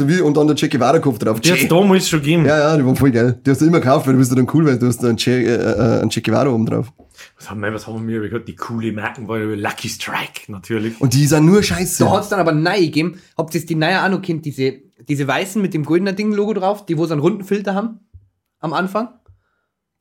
[0.00, 1.40] also wie, und dann der Che Guevara Kopf drauf.
[1.40, 2.44] Die hat's damals schon gegeben.
[2.44, 3.40] Ja, ja, die waren voll geil.
[3.44, 5.08] Die hast du immer gekauft, weil du bist ja dann cool, weil du hast da
[5.08, 6.92] einen Che, äh, äh, einen Che Guevara oben drauf.
[7.38, 8.46] Was haben wir, was haben wir gehört?
[8.48, 11.00] Die coole Marken war Lucky Strike, natürlich.
[11.00, 12.04] Und die sind nur scheiße.
[12.04, 13.20] Da hat's dann aber neue gegeben.
[13.36, 14.74] Habt ihr die neue auch noch kennt, diese,
[15.08, 18.00] diese weißen mit dem goldenen Ding-Logo drauf, die wo so einen runden Filter haben?
[18.60, 19.08] Am Anfang?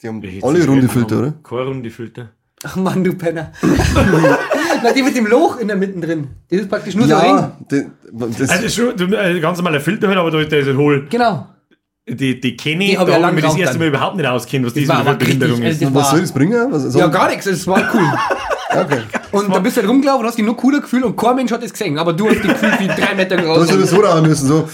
[0.01, 1.33] Die haben alle runde Filter, haben oder?
[1.43, 2.31] Keine runde Filter.
[2.67, 3.51] Ach Mann, du Penner.
[4.83, 6.27] Na, die mit dem Loch in der Mitte drin.
[6.49, 7.35] Das ist praktisch nur so ein Ring.
[7.37, 7.85] Ja, die,
[8.39, 11.07] das, Also schon, du, äh, ganz normaler Filter halt, aber da ist halt hohl.
[11.09, 11.47] Genau.
[12.07, 14.65] Die, die kenne ich, da ja hab ich das erste geraucht Mal überhaupt nicht auskennt,
[14.65, 15.81] was das richtig, Behinderung ist.
[15.81, 16.71] also was soll das bringen?
[16.71, 17.45] Was, so, Ja, gar nichts.
[17.45, 18.01] Das war cool.
[18.77, 19.03] Okay.
[19.31, 21.49] Und dann bist du halt rumgelaufen und hast dich nur cooler gefühlt und kein Mensch
[21.49, 21.97] hat das gesehen.
[21.97, 23.81] Aber du hast dich gefühlt wie drei Meter Du hast ja groß.
[23.83, 24.67] das so rauchen müssen, so.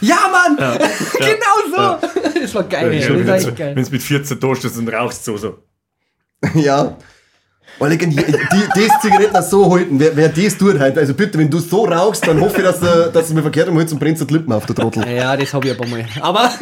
[0.00, 0.56] Ja, Mann!
[1.18, 2.08] genau so!
[2.40, 3.00] Das war geil, ey.
[3.00, 3.74] Das war echt geil.
[3.74, 5.58] Wenn du mit 14 da und rauchst, so, so.
[6.54, 6.96] Ja.
[7.78, 11.48] Weil ich, die, die, Zigaretten so halten, wer, wer das tut halt, also bitte, wenn
[11.48, 14.28] du so rauchst, dann hoffe ich, dass du, dass du mir verkehrt umholst und brennst
[14.28, 15.08] die Lippen auf, der Trottel.
[15.08, 16.04] Ja, das hab ich aber mal.
[16.20, 16.50] Aber,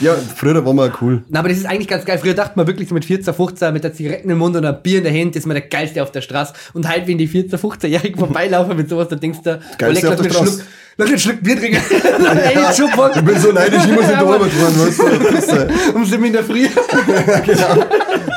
[0.00, 1.24] Ja, früher war man cool.
[1.28, 2.18] na, aber das ist eigentlich ganz geil.
[2.18, 4.82] Früher dachte man wirklich so mit 14, 15 mit der Zigaretten im Mund und einem
[4.82, 6.54] Bier in der Hand, ist man der Geilste auf der Straße.
[6.72, 10.14] Und halt, wenn die 14, 15-Jährigen vorbeilaufen mit sowas, dann denkst du, oh, Geilste leck,
[10.14, 10.64] auf der Straße.
[10.96, 11.76] Schluck, lass mir einen Schluck Bier trinken.
[11.90, 13.14] Ey.
[13.16, 15.32] Ich bin so neidisch, ich muss in der Arbeit fahren, weißt du?
[15.32, 16.68] Das ist, äh, Um sieben in der Früh.
[17.46, 17.84] genau.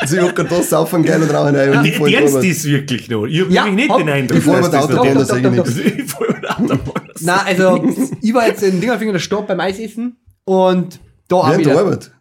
[0.01, 1.69] Also ich hab grad das saufen geil und rauchen rein.
[1.77, 2.51] und Die, ich ernst Arbeit.
[2.51, 3.25] das wirklich noch?
[3.25, 3.99] Ich hab Ja, nämlich nicht hopp.
[3.99, 5.77] den Eindruck, Ich dass das Autobahn, noch- das ich doch, nichts.
[5.77, 7.03] Ich fahr mit der Autobahn.
[7.21, 7.83] Na, also,
[8.21, 11.81] ich war jetzt in Dingerfinger der Stopp beim Eisessen und da auch Während der wieder.
[11.85, 12.11] Arbeit.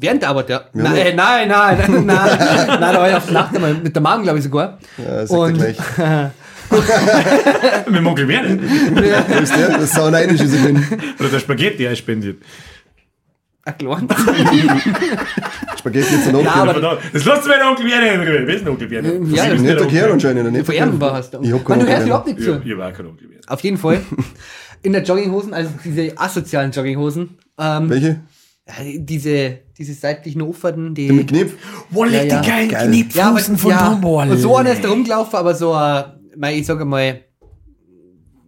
[0.00, 0.56] Während der Arbeit, ja.
[0.56, 3.94] Ja, nein, nein, nein, nein, nein, nein, da war ich auf der Nacht einmal mit
[3.94, 4.78] der Magen, glaube ich sogar.
[4.96, 5.76] Ja, er Und- gleich.
[7.86, 8.58] Mit dem Onkel Werner.
[8.60, 9.68] Wo ist der?
[9.70, 10.84] Das ist so neidisch, ist ich bin.
[11.18, 12.36] Oder der Spaghetti er spendiert.
[13.64, 14.00] Ach, klar.
[15.78, 16.42] Spaghetti jetzt noch.
[16.42, 17.00] Ja, aber- Verdammt.
[17.12, 18.42] Das lässt du meinen Onkel Werner Ruhe.
[18.46, 19.08] Wer ist der Onkel Werner?
[19.08, 20.52] Ja, Das das ist ist nicht der Onkel Kerl anscheinend.
[20.52, 21.40] Nicht Von Ehrenbar hast du.
[21.42, 22.68] Ich hab keinen du hörst Onkel nicht Ja, zu.
[22.68, 23.42] ich war kein Onkel Werner.
[23.46, 24.00] Auf jeden Fall.
[24.82, 28.20] In der Jogginghosen, also diese asozialen Jogginghosen, ähm, Welche?
[28.98, 31.10] diese, diese seitlichen Offerten, die.
[31.10, 31.52] Mit Knopf?
[31.90, 32.40] Wo Ja, ja.
[32.42, 33.04] geilen Geil.
[33.14, 33.88] ja, aber, von ja,
[34.22, 36.04] und so einer ist da rumgelaufen, aber so, äh, mei,
[36.42, 37.20] ich sage mal,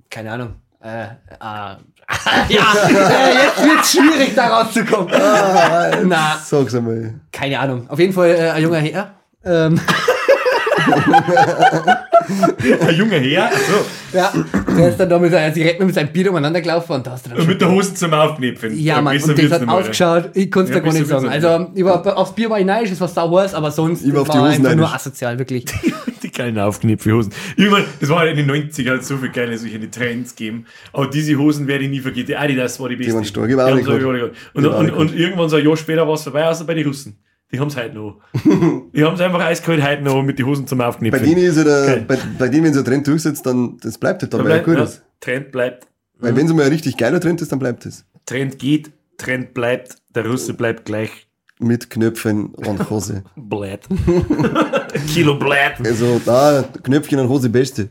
[0.08, 1.06] keine Ahnung, äh, äh,
[2.48, 5.08] ja, äh, jetzt wird's schwierig, da rauszukommen.
[6.08, 7.14] Na, Sag's einmal.
[7.30, 7.88] keine Ahnung.
[7.88, 9.14] Auf jeden Fall äh, ein junger Herr.
[9.44, 9.80] Ähm,
[12.80, 13.46] Ein junger Herr.
[13.46, 13.84] Achso.
[14.12, 14.32] ja,
[14.76, 17.26] der ist dann da mit seiner Zigarette mit seinem Bier umeinander gelaufen und da hast
[17.26, 18.78] du dann Und mit der Hose zum Aufknipfen.
[18.78, 21.28] Ja, Mann, und das hat ausgeschaut, ich kann es Ja, da gar nicht sagen.
[21.28, 24.12] Also, ich war, aufs Bier war ich neidisch, es war sau heiß, aber sonst Ich
[24.12, 25.64] war auf die war Hosen einfach nur asozial, wirklich.
[26.40, 27.32] Die geilen Aufknipfhosen.
[27.56, 30.66] Irgendwann, das war in den 90ern hat so viele geile solche Trends gegeben.
[30.92, 32.26] Aber diese Hosen werde ich nie vergessen.
[32.26, 33.14] Die Adidas war die beste.
[33.14, 34.02] waren stark, ich Die gehabt.
[34.02, 34.24] ja.
[34.54, 36.74] Und, Ich und, nicht und irgendwann so ein Jahr später war es vorbei, außer bei
[36.74, 37.18] den Russen.
[37.52, 38.20] Die haben es heute noch.
[38.94, 41.24] die haben es einfach eiskalt heute noch mit den Hosen zum Bei Aufknipfen.
[41.24, 44.22] denen ist ja der, bei, bei denen, wenn so ein Trend durchsetzt, dann, das bleibt
[44.22, 45.02] halt, Da dann, weil er bleibt, gut ja, ist.
[45.20, 45.86] Trend bleibt.
[46.18, 48.04] Weil wenn es mal ein richtig geiler Trend ist, dann bleibt es.
[48.26, 51.26] Trend geht, Trend bleibt, der Russe bleibt gleich.
[51.60, 53.22] Mit Knöpfen und Hose.
[53.36, 53.86] Blätt.
[55.12, 55.74] Kilo Blätt.
[55.84, 57.90] Also da, Knöpfchen und Hose, beste.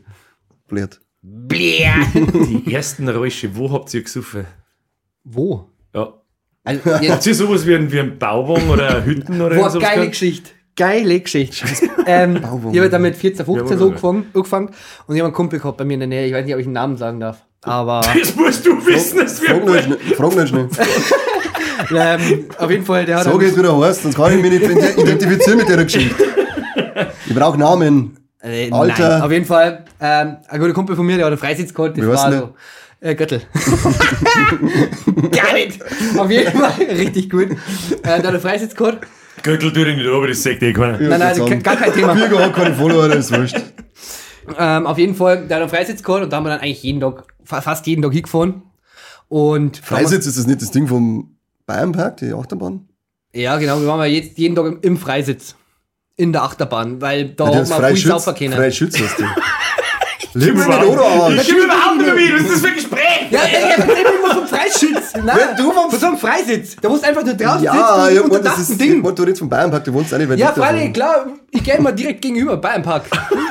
[0.68, 0.98] Blöd.
[1.22, 4.46] Die ersten Räusche, wo habt ihr gesuffen?
[5.24, 5.66] Wo?
[5.94, 6.14] Ja.
[6.64, 9.82] Also, Habt ihr sowas wie ein, wie ein Bauwagen oder eine Hütten oder boah, sowas
[9.88, 10.10] geile gehabt?
[10.12, 10.50] Geschichte.
[10.76, 11.64] Geile Geschichte.
[12.06, 12.36] ähm,
[12.72, 13.86] ich habe dann mit 14, 15 Ja, so oder?
[13.92, 14.66] angefangen, angefangen
[15.06, 16.26] und ich habe einen Kumpel gehabt bei mir in der Nähe.
[16.26, 17.44] Ich weiß nicht, ob ich einen Namen sagen darf.
[17.62, 20.68] Aber Das musst du wissen, das Frag wird nicht, schnell- frag nicht schnell.
[21.90, 24.42] Ähm, auf jeden Fall, der hat Sag dann- jetzt, wie der heißt, sonst kann ich
[24.42, 26.24] mich nicht identifizieren mit der Geschichte.
[27.26, 28.16] Ich brauche Namen.
[28.42, 29.08] Äh, Alter.
[29.08, 29.84] Nein, auf jeden Fall.
[30.00, 32.54] Ähm, ein guter Kumpel von mir, der hat einen Freisitz gehabt, das war so.
[33.02, 33.40] Äh, Göttel.
[35.30, 35.80] Gar nicht.
[36.18, 37.50] Auf jeden Fall, richtig gut.
[37.50, 37.56] Äh,
[38.02, 39.06] der hat einen Freisitz gehabt.
[39.42, 40.98] Gürtel durch nicht, aber das sagt eh keiner.
[41.00, 42.12] Nein, nein, Sagen, gar kein Thema.
[42.14, 43.56] Bürger hat keine Follower, das ist wurscht.
[44.58, 46.82] Ähm, auf jeden Fall, der hat einen Freisitz gehabt und da haben wir dann eigentlich
[46.82, 48.62] jeden Tag, fa- fast jeden Tag hingefahren.
[49.28, 51.36] Und Freisitz, ist das nicht das Ding vom
[51.70, 52.88] Bayernpark, die Achterbahn?
[53.32, 55.54] Ja, genau, wir waren ja jetzt jeden Tag im, im Freisitz.
[56.16, 58.52] In der Achterbahn, weil da Ja, hat das man frei früh Schütz, saufen können.
[58.54, 59.24] frei Schütz hast du.
[60.38, 62.34] Leg mir nicht oder Ich komme überhaupt nicht mehr.
[62.34, 63.09] Was ist das für ein Gespräch?
[63.30, 65.12] Ja, er erzählt mir immer vom Freisitz.
[65.14, 66.76] Nein, Wenn du vom- von so einem Freisitz.
[66.80, 69.02] Da musst du einfach nur draußen Ja, sitzen ja, und unter das das ist Ding.
[69.02, 69.14] Ding.
[69.14, 71.26] Du redest vom Bayernpark, du wohnst auch nicht weit Ja, freilich, klar.
[71.50, 73.04] Ich gehe immer direkt gegenüber, Bayernpark.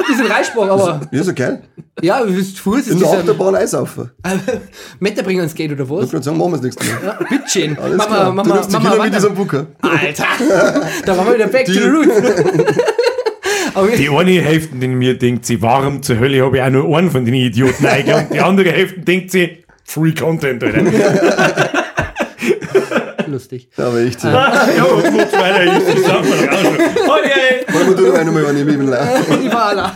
[0.07, 1.61] Bisschen Reisspruch, aber Ja, so geil.
[2.01, 4.11] ja, du bist Fuß, ist In der Achterbahn einsaufen.
[4.99, 6.11] Meter bringen ins Gate oder Ich was?
[6.11, 6.97] würde sagen, machen wir das nächste Mal.
[7.05, 7.77] Ja, bitteschön.
[7.79, 8.25] Alles Mama, klar.
[8.33, 9.65] Mama, du nimmst die Mama, Kinder mit diesem Bucker.
[9.81, 10.25] Alter,
[11.05, 12.13] da waren wir wieder back to the Die- roots.
[13.97, 17.11] Die eine Hälfte in mir denkt sie, warum zur Hölle habe ich auch nur einen
[17.11, 18.27] von den Idioten eingeladen?
[18.33, 20.83] Die andere Hälfte denkt sie, Free Content, Alter.
[23.27, 23.69] lustig.
[23.77, 24.21] Ja, aber echt.
[24.21, 24.27] so.
[24.27, 26.73] ja, wo weiter ist, das sagen wir doch auch schon.
[26.77, 29.19] Nee, Wollen wir tun noch einmal, wenn ich dem Leih.
[29.43, 29.91] Ich war allein.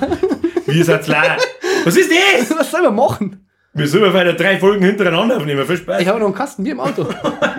[0.65, 1.39] wie seid's leid?
[1.85, 2.49] Was ist das?
[2.57, 3.45] Was soll man machen?
[3.75, 6.01] Wir sollen weiter drei Folgen hintereinander aufnehmen, viel Spaß.
[6.01, 7.07] Ich habe noch einen Kasten wie im Auto.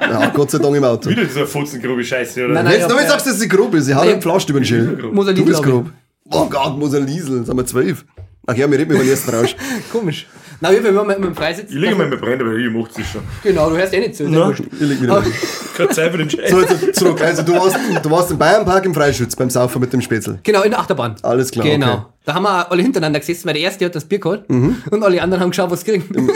[0.01, 1.11] Ja, Gott sei Dank im Auto.
[1.11, 2.55] Wieder so eine futzengrobe Scheiße, oder?
[2.55, 2.81] Nein, nein.
[2.81, 3.87] Jetzt noch nicht sagst, dass sie grob ist.
[3.89, 4.15] Ich hau Nein.
[4.15, 5.13] den Pflaster über den Schild.
[5.13, 5.87] Muss er Du bist grob.
[6.31, 7.45] Oh Gott, muss er Liesel.
[7.47, 8.05] Sind wir zwölf?
[8.47, 9.55] Ach ja, wir reden über den ersten Rausch.
[9.93, 10.27] Komisch.
[10.61, 11.71] Na, wir waren mit dem Freisitz.
[11.71, 13.23] Ich liege mal mit Brand, aber ich macht's das schon.
[13.43, 14.29] Genau, du hörst eh nicht zu.
[14.29, 14.51] Na.
[14.51, 15.23] Ich leg wieder.
[15.77, 16.51] Keine Zeit für den Scheiß.
[16.51, 17.21] So, jetzt zurück.
[17.21, 20.39] Also, du warst, du warst im Bayernpark im Freischütz beim Saufen mit dem Spätzl.
[20.43, 21.17] Genau, in der Achterbahn.
[21.23, 21.87] Alles klar, Genau.
[21.87, 21.97] okay.
[21.99, 22.05] Mhm.
[22.27, 25.21] Da haben wir alle hintereinander gesessen, weil der erste hat das Bier geholt und alle
[25.21, 26.09] anderen haben geschaut, was sie kriegen.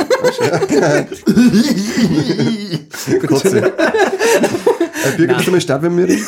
[3.26, 3.68] Kotze.
[3.68, 3.72] Äh,
[5.16, 6.14] Du mal starten mit mir?
[6.14, 6.26] reden?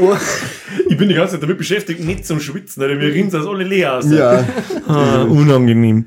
[0.00, 0.16] Oh,
[0.88, 3.64] Ich bin die ganze Zeit damit beschäftigt, nicht zum Schwitzen, oder mir rinnt das alle
[3.64, 4.10] leer aus.
[4.10, 4.44] Ja,
[4.88, 6.06] Ah, unangenehm.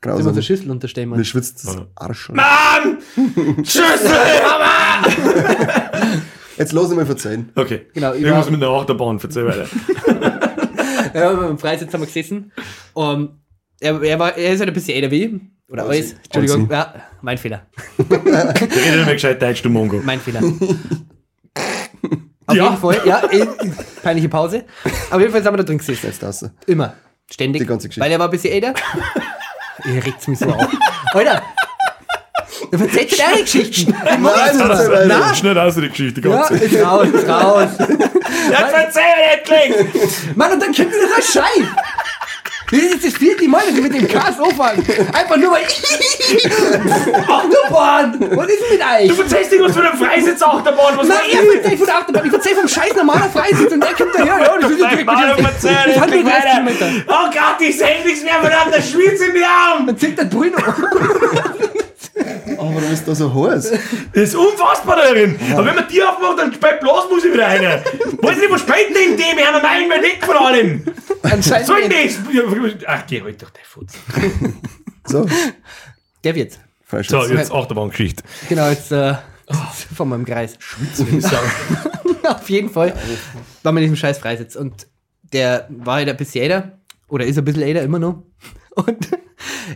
[0.00, 0.34] Wir grausam.
[0.34, 1.24] so Schüssel unterstellen, Mir Mann.
[1.24, 2.28] schwitzt das Arsch.
[2.30, 2.98] Mann!
[3.64, 4.10] Schüssel!
[4.42, 5.06] Mama!
[6.58, 7.50] Jetzt lass ich mal verzeihen.
[7.54, 7.86] Okay.
[7.94, 9.66] Genau, ich Irgendwas war- mit einer Achterbahn, verzeih weiter.
[11.14, 12.52] Ja, beim Freisitz haben wir gesessen.
[12.94, 13.32] Und
[13.80, 15.32] er, er, war, er ist halt ein bisschen älter wie ich.
[15.72, 16.14] Oder Alles- alles.
[16.24, 16.68] Entschuldigung.
[16.70, 17.62] Ja, mein Fehler.
[17.98, 20.00] Rede nicht mehr gescheit Deutsch, du Mongo.
[20.04, 20.40] Mein Fehler.
[22.46, 22.64] Auf Ja.
[22.64, 23.46] jeden Fall, ja, eh,
[24.02, 24.64] peinliche Pause.
[25.10, 26.06] Auf jeden Fall sind wir da drin gesessen.
[26.06, 26.44] Jetzt das.
[26.66, 26.94] Immer.
[27.30, 27.62] Ständig.
[27.62, 28.04] Die ganze Geschichte.
[28.04, 28.74] Weil er war ein bisschen älter.
[29.86, 30.68] Ihr regt's mich so auf.
[31.14, 31.42] Alter!
[32.70, 33.94] Du erzählst dir deine Geschichten.
[34.04, 34.68] Nein, Na?
[34.68, 35.34] weiter.
[35.34, 37.68] Schnell aus die Geschichte, Ja, ganz ist raus, raus.
[37.78, 39.02] Jetzt verzeih
[39.34, 40.36] endlich!
[40.36, 41.66] Mann, und dann kommt wieder ein Scheiß.
[42.72, 44.82] Das ist das vierte Mal, dass ich mit dem Cast anfange.
[45.12, 45.62] Einfach nur weil
[47.28, 48.18] Achterbahn!
[48.34, 49.08] Was ist mit euch?
[49.08, 52.26] Du verzeihst irgendwas von einem Freisitz-Achterbahn, was Nein, er erzählt von der Achterbahn.
[52.26, 54.26] Ich erzähl vom scheiß normalen Freisitz und er kommt daher.
[54.26, 55.12] Ja, das ist direkt mit dem-
[56.02, 56.50] endlich 30 weiter.
[56.50, 56.90] Kilometer.
[57.08, 59.86] Oh Gott, ich seh nichts mehr, verdammt, der schwitzt in die Arme!
[59.86, 60.56] Dann zieht der Bruno.
[62.62, 63.70] Oh, warum ist das so heiß?
[64.14, 65.36] Das ist unfassbar darin.
[65.52, 67.62] Aber wenn man die aufmacht, dann speit bloß muss ich wieder rein.
[68.20, 69.36] Weiß nicht, was speit denn dem?
[69.36, 70.84] Wir haben einen Meilen weg von allem.
[71.22, 71.66] Anscheinend.
[71.66, 72.84] Soll ich das?
[72.86, 73.94] Ach, geh halt doch der Futz.
[75.06, 75.26] So,
[76.22, 76.58] Der wird's.
[76.84, 77.10] Freischütz.
[77.10, 78.22] So, jetzt Achterbahngeschichte.
[78.48, 79.14] Genau, jetzt äh,
[79.96, 80.56] von meinem Kreis.
[82.28, 82.94] Auf jeden Fall
[83.62, 84.54] war mit diesem scheiß Freisitz.
[84.56, 84.86] Und
[85.32, 86.78] der war halt ein bisschen älter.
[87.08, 88.22] Oder ist ein bisschen älter immer noch.
[88.74, 89.08] Und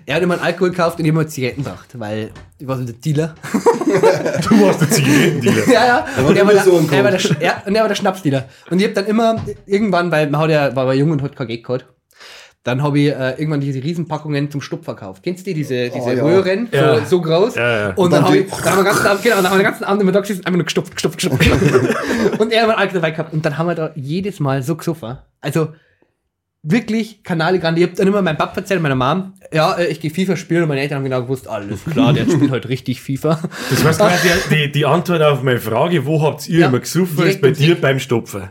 [0.07, 2.85] er hat immer einen Alkohol gekauft und ich immer Zigaretten gebracht, weil ich war so
[2.85, 3.35] der Dealer.
[3.87, 5.69] Du warst der Zigarettendealer.
[5.69, 6.07] ja, ja.
[6.17, 8.49] war Und er war, der, so er war der, ja, und er war der Schnapsdealer.
[8.71, 11.37] Und ich hab dann immer, irgendwann, weil man hat ja, war, war jung und hat
[11.37, 11.87] kein Geld gehabt,
[12.67, 15.23] dann habe ich äh, irgendwann diese Riesenpackungen zum Stopf verkauft.
[15.23, 16.25] Kennst du die, diese, diese ja.
[16.25, 17.05] Röhren, so, Ja.
[17.05, 17.55] so groß?
[17.55, 17.89] Ja, ja.
[17.95, 19.59] Und dann, dann habe ich, dann haben wir den ganzen Abend, genau, dann haben wir
[19.59, 21.41] den ganzen Abend immer da gesessen, einfach nur gestopft, gestopft, gestopft.
[22.39, 23.33] und er hat einen Alkohol dabei gehabt.
[23.33, 25.19] Und dann haben wir da jedes Mal so gesoffen.
[25.41, 25.69] Also,
[26.69, 27.81] wirklich Kanale Grande.
[27.81, 30.63] Ich hab dann immer meinem Papa erzählt, meiner Mom, ja, äh, ich gehe FIFA spielen
[30.63, 33.41] und meine Eltern haben genau gewusst, alles klar, der spielt heute richtig FIFA.
[33.71, 37.37] Das heißt quasi, die, die Antwort auf meine Frage, wo habt ihr Ja, immer direkt
[37.37, 38.51] ist bei dir beim Stopfen.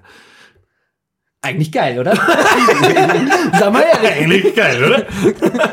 [1.46, 2.14] Eigentlich geil, oder?
[3.60, 4.12] Sag mal ehrlich.
[4.44, 5.06] Eigentlich geil, oder?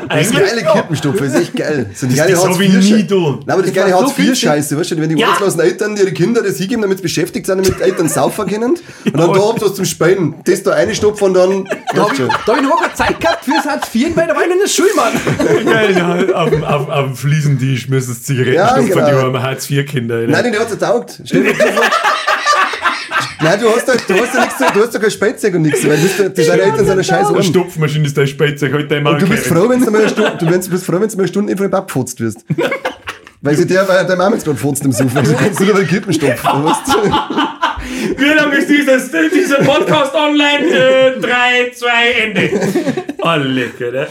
[0.07, 1.89] Das Eigentlich geile Kippenstopfe ist echt geil.
[1.95, 3.15] So die geile das Hartz-IV nie Schei- da.
[3.15, 5.27] Nein, aber die Das war geile so Hartz-IV-Scheiße, weißt du, wenn die Ja.
[5.29, 8.71] arbeitslosen Eltern ihre Kinder das hingeben, damit sie beschäftigt sind, damit die Eltern saufen können.
[8.73, 10.35] Und dann da habt ihr was zum Spielen.
[10.45, 11.63] Das da reinstopfen und dann.
[11.95, 12.27] Da habe ich, schon.
[12.27, 14.55] da hab ich noch keine Zeit gehabt fürs Hartz IV, weil da war ich noch
[14.55, 15.65] in der Schule, Mann.
[15.65, 19.07] Geil, ja, auf, auf, auf dem Fliesentisch müssen es Zigaretten Ja, stopfen, genau.
[19.09, 20.17] die haben Hartz-IV-Kinder.
[20.27, 21.19] Nein, den hat es getaugt.
[21.25, 21.83] Stell dir vor.
[23.43, 25.61] Nein, du hast da, du hast da nichts, zu- du hast da kein Spätzeug und
[25.63, 27.43] nichts, weil das, das deine Eltern sind eine scheiß Eine Ohren.
[27.43, 29.13] Stopfmaschine ist dein Spätzeug, halt dein Mann.
[29.13, 31.23] Und du bist froh, wenn du mal eine Stunde, du bist froh, wenn du mal
[31.23, 32.45] eine Stunde einfach abgefotzt wirst.
[33.41, 35.75] Weil sie der, weil der Mama jetzt gerade fotzt im Sofa, also kannst du nur
[35.75, 38.17] den Kippen stopfen, weißt du?
[38.17, 40.65] Wie lange ist dieses, dieser Podcast online?
[40.69, 42.49] Äh, drei, zwei, Ende.
[43.21, 44.07] Oh, lecker, ne?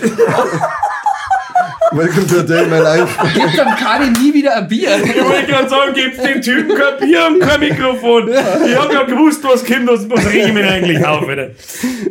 [1.95, 3.17] Welcome to a day in my life.
[3.35, 4.97] Gibt's am Kani nie wieder ein Bier.
[5.05, 8.29] Ich wollte gerade sagen, gibt's dem Typen kein Bier und kein Mikrofon.
[8.31, 11.51] Ich hab ja gewusst, was kommt, was, was reg ich mich eigentlich auf, Alter.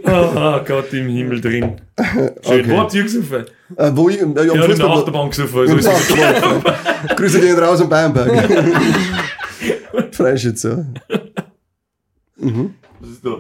[0.04, 1.82] Oh, oh Gott im Himmel drin.
[2.00, 2.30] Schön.
[2.44, 2.66] Okay.
[2.70, 3.46] Wo habt ihr gesoffen?
[3.76, 4.88] Äh, wo ich, ja, am Ja, in der.
[4.90, 5.60] Achterbahn gesoffen.
[5.60, 6.76] Also es- Achterbahn.
[7.16, 8.32] Grüße gehen raus am Bayernberg.
[10.12, 10.88] Freischütze.
[12.38, 13.38] Was ist da?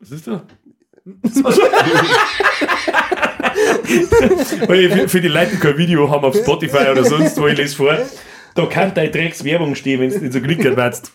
[0.00, 0.42] Was ist da?
[4.66, 7.46] Weil ich für, für die Leute die kein Video haben auf Spotify oder sonst wo,
[7.46, 7.96] ich lese vor.
[8.54, 11.12] Da kann deine Dreckswerbung stehen, wenn du nicht so glickert wirst.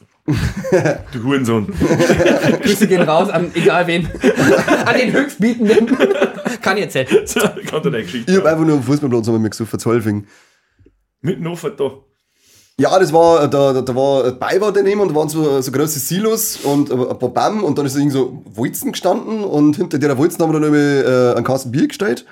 [1.12, 1.74] Du Hurensohn.
[2.62, 4.08] Grüße gehen raus an egal wen.
[4.86, 5.97] an den Höchstbietenden.
[6.62, 7.28] Kann jetzt nicht.
[7.28, 8.32] So, kann deine Geschichte.
[8.32, 10.28] Ich hab einfach nur am Fußballplatz haben wir mir gesucht, Zollfing.
[11.22, 11.91] Mit Nofer da.
[12.80, 15.99] Ja, das war, da, da, da war Beiwart daneben und da waren so, so große
[15.99, 20.17] Silos und ein paar Bämme und dann ist irgendwie so Wolzen gestanden und hinter der
[20.17, 22.25] Wolzen haben wir dann irgendwie äh, einen Kasten Bier gestellt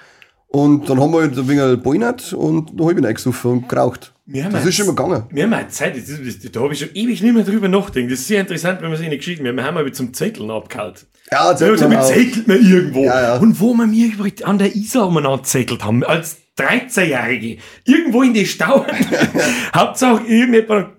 [0.48, 4.14] und dann haben wir halt ein wenig Boinert und ich ihn eingesoffen und geraucht.
[4.34, 5.24] Haben Das ist schon mal gegangen.
[5.30, 7.68] Wir haben eine Zeit, das ist, das, da habe ich schon ewig nicht mehr drüber
[7.68, 8.12] nachgedacht.
[8.12, 11.08] Das ist sehr interessant, wenn man sich eine Geschichte, wir haben mal zum Zetteln abgehalten.
[11.32, 12.08] Ja, Ja, Zettel damit auch.
[12.08, 13.04] zettelt man irgendwo.
[13.04, 13.38] Ja, ja.
[13.38, 14.12] Und wo wir mir
[14.44, 18.86] an der Isar umeinander zettelt haben, als 13-Jährige, irgendwo in die Stau.
[19.76, 20.98] Hauptsache irgendjemand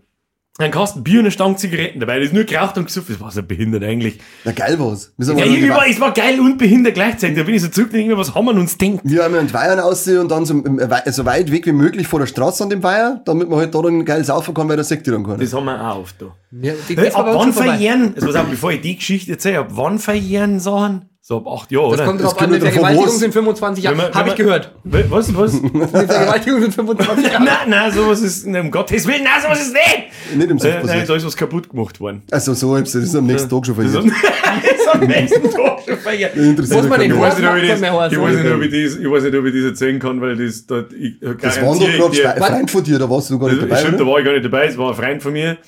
[0.59, 2.19] einen Kasten Bier und eine Stange Zigaretten dabei.
[2.19, 3.15] Das ist nur geraucht und gesoffen.
[3.15, 4.19] Das war so behindert eigentlich.
[4.45, 5.13] Na geil war's.
[5.17, 7.37] Ja, mal irgendwie war, es war geil und behindert gleichzeitig.
[7.37, 9.03] Da bin ich so zurück und denke mir, was haben wir uns denkt?
[9.05, 12.19] wir haben einen Weiher aussehen und dann so, äh, so weit weg wie möglich vor
[12.19, 14.85] der Straße an dem Weiher, damit man halt da dann geil saufen kann, weil der
[14.85, 15.39] Sekt dann kann.
[15.39, 16.35] Das haben wir auch oft da.
[16.61, 20.01] Ja, das ab wann verjähren, also pass auf, bevor ich die Geschichte erzähle, ab wann
[20.01, 21.09] verjähren Sachen?
[21.31, 22.07] So ab acht Jahren, Das oder?
[22.07, 24.15] kommt Das drauf an, kommt eine Vergewaltigung sind 25 Wenn man- Jahre.
[24.15, 24.73] Habe ich gehört.
[24.85, 25.63] Was, was?
[25.63, 27.45] Eine Vergewaltigung sind 25 Jahre.
[27.45, 30.39] nein, nein, sowas ist, um Gottes Willen, nein, sowas ist nicht!
[30.39, 31.09] Nicht im Äh, nein, passiert.
[31.11, 32.23] da ist was kaputt gemacht worden.
[32.31, 34.15] Also so, das ist am nächsten Tag schon Das ist verjährt.
[34.65, 36.35] das ist am nächsten Tag schon verjährt.
[36.35, 37.21] Muss man den Ich keiner.
[37.21, 39.65] weiß, nicht, ob ich, weiß nicht, ob ich, das, ich weiß nicht, ob ich das
[39.65, 43.11] erzählen kann, weil das dort, ich Das waren doch gerade Schwe- Freund von dir, da
[43.11, 44.95] warst du gar nicht dabei, stimmt, da war ich gar nicht dabei, es war ein
[44.97, 45.59] Freund von mir.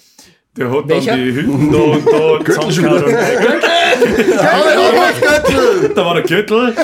[0.56, 3.14] Der hat dann die Hütten da und da zusammengehauen.
[4.01, 6.74] Und- Da war der Gürtel,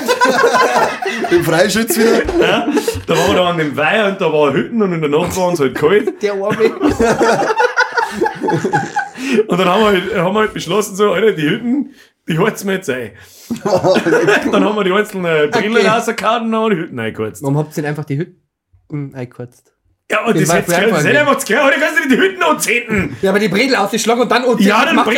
[1.31, 2.23] Im Freischütz wieder.
[2.39, 2.67] ja.
[3.05, 5.35] da waren wir da an dem Weiher und da war Hütten und in der Nacht
[5.37, 6.21] war uns halt kalt.
[6.21, 6.71] Der Arme.
[9.47, 11.93] Und dann haben wir halt, haben wir halt beschlossen, so, Alter, die Hütten,
[12.29, 13.11] die heizen wir jetzt ein.
[14.51, 15.87] dann haben wir die einzelnen Brillen Okay.
[15.87, 17.41] rausgehauen und haben die Hütten eingeheizt.
[17.43, 19.73] Warum habt ihr denn einfach die Hütten eingekürzt?
[20.09, 22.11] Ja, und Das das, war jetzt, früher das ist einfach klar, oder kannst du nicht
[22.11, 23.17] die Hütten anzünden?
[23.21, 25.09] Ja, aber die Bredel ausgeschlagen und dann und Ja, dann macht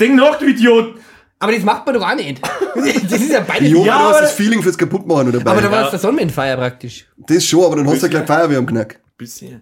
[0.00, 0.06] ja.
[0.06, 0.94] Denk nach, du Idiot.
[1.38, 2.40] Aber das macht man doch auch nicht.
[2.74, 3.68] Das ist ja beides.
[3.70, 5.50] Jo, Ja, du hast aber- das Feeling fürs Kaputtmachen noch dabei.
[5.50, 5.84] aber da war Ja.
[5.86, 7.06] es der Sonnenwindfeier praktisch.
[7.18, 8.98] das schon, aber dann hast du ja gleich Feuerwehr am Knack.
[9.18, 9.60] Bisschen.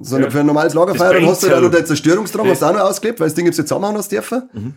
[0.00, 1.78] So für ein normales Lagerfeuer, dann hast du ja noch ja.
[1.78, 4.48] den Zerstörungsdrang, hast du auch noch ausgelebt, weil das Ding jetzt nicht zusammenhauen hast dürfen.
[4.52, 4.74] Mhm.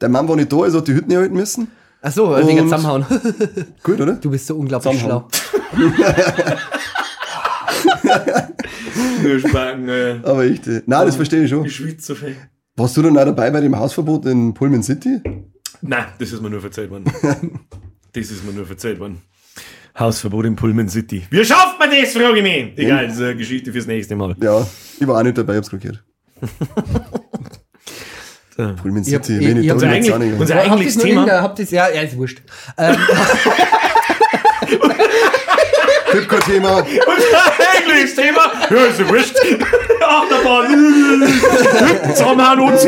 [0.00, 1.70] Der Mann war nicht da, also hat die Hütten erhalten müssen.
[2.02, 3.04] Ach so, wegen Und- zusammenhauen.
[3.82, 4.12] Gut, oder?
[4.14, 5.28] Du bist so unglaublich schlau.
[9.22, 11.64] Nur Spacken, äh, Aber echt, äh, nein, das verstehe ich schon.
[11.64, 12.36] ich schwitze so viel.
[12.78, 15.20] Warst du dann auch dabei bei dem Hausverbot in Pullman City?
[15.82, 17.06] Nein, das ist mir nur verzeiht worden.
[18.12, 19.20] das ist mir nur verzeiht worden.
[19.98, 21.26] Hausverbot in Pullman City.
[21.28, 22.78] Wie schafft man das, frage ich mich.
[22.78, 24.36] Egal, das ist eine Geschichte fürs nächste Mal.
[24.40, 24.64] Ja,
[25.00, 26.04] ich war auch nicht dabei, ich hab's gehört.
[28.56, 28.74] So.
[28.76, 31.26] Pullman Ich City, ich- wenig ich da Unser, eigentlich, unser eigentliches Thema.
[31.42, 32.42] Habt ihr's, ja, ja, ist wurscht.
[32.76, 32.94] Ähm,
[36.18, 36.78] Gibt kein Thema.
[36.78, 38.52] Unser eigentliches Thema.
[38.70, 39.36] Ja, ist ja wurscht.
[40.06, 41.32] Achterbahn.
[42.14, 42.84] Zusammenhauen und ich?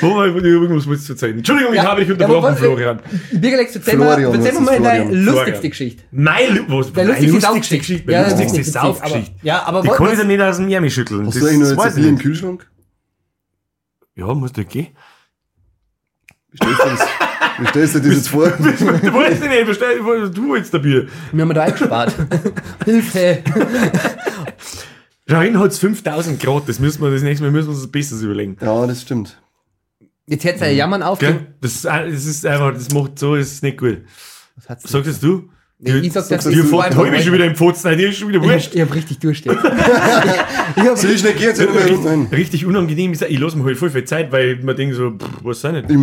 [0.00, 1.38] Irgendwas wolltest du erzählen.
[1.38, 3.00] Entschuldigung, ich Ja, habe dich ja, unterbrochen, aber was- Florian.
[3.32, 5.24] Birgelex, erzähl mal, Florian, erzähl mal ist deine Florian?
[5.24, 5.70] lustigste Florian.
[5.70, 6.02] Geschichte.
[6.12, 7.78] Mein, Lu- was, Der meine lustigste Saufgeschichte.
[7.78, 8.12] Geschichte.
[8.12, 9.34] Ja, Meine lustigste Saufgeschichte.
[9.42, 11.26] ja, aber Die was- kann ich dann nicht aus dem Ärmel schütteln.
[11.26, 12.18] Hast Das du eigentlich noch ich Bier im.
[12.18, 12.70] Kühlschrank?
[14.14, 14.88] Ja, muss du gehen.
[16.50, 17.00] Wie stellst du das?
[17.58, 18.48] Wie stellst du das jetzt vor?
[18.50, 18.64] Du
[19.12, 21.06] wolltest nicht, bestell, du willst der Bier.
[21.32, 22.14] Wir haben da eingespart.
[22.84, 23.42] Hilfe.
[25.26, 28.22] Rein hat's 5000 Grad, das müssen wir das nächste Mal müssen wir uns das Besseres
[28.22, 28.56] überlegen.
[28.60, 29.38] Ja, das stimmt.
[30.26, 31.18] Jetzt hört ja Jammern auf.
[31.18, 33.98] Das, ist, ein- das ist einfach, das macht so, das ist nicht gut.
[34.56, 34.90] Was hat's denn?
[34.92, 35.48] Sagst das du?
[35.80, 38.18] Nee, ich sag, das Ihr du, fahrt du- heute schon wieder im Pfotzen, dir ist
[38.18, 38.68] schon wieder Ich wurscht.
[38.70, 39.56] hab, ich hab richtig durchstehen.
[40.76, 41.36] ich hab, Soll ich schnell?
[41.38, 42.28] Jetzt nicht mehr rein.
[42.32, 45.28] Richtig unangenehm ist, ich lasse mir halt voll viel Zeit, weil man denkt so, pff,
[45.44, 45.88] was sei nicht?
[45.90, 45.96] Ich,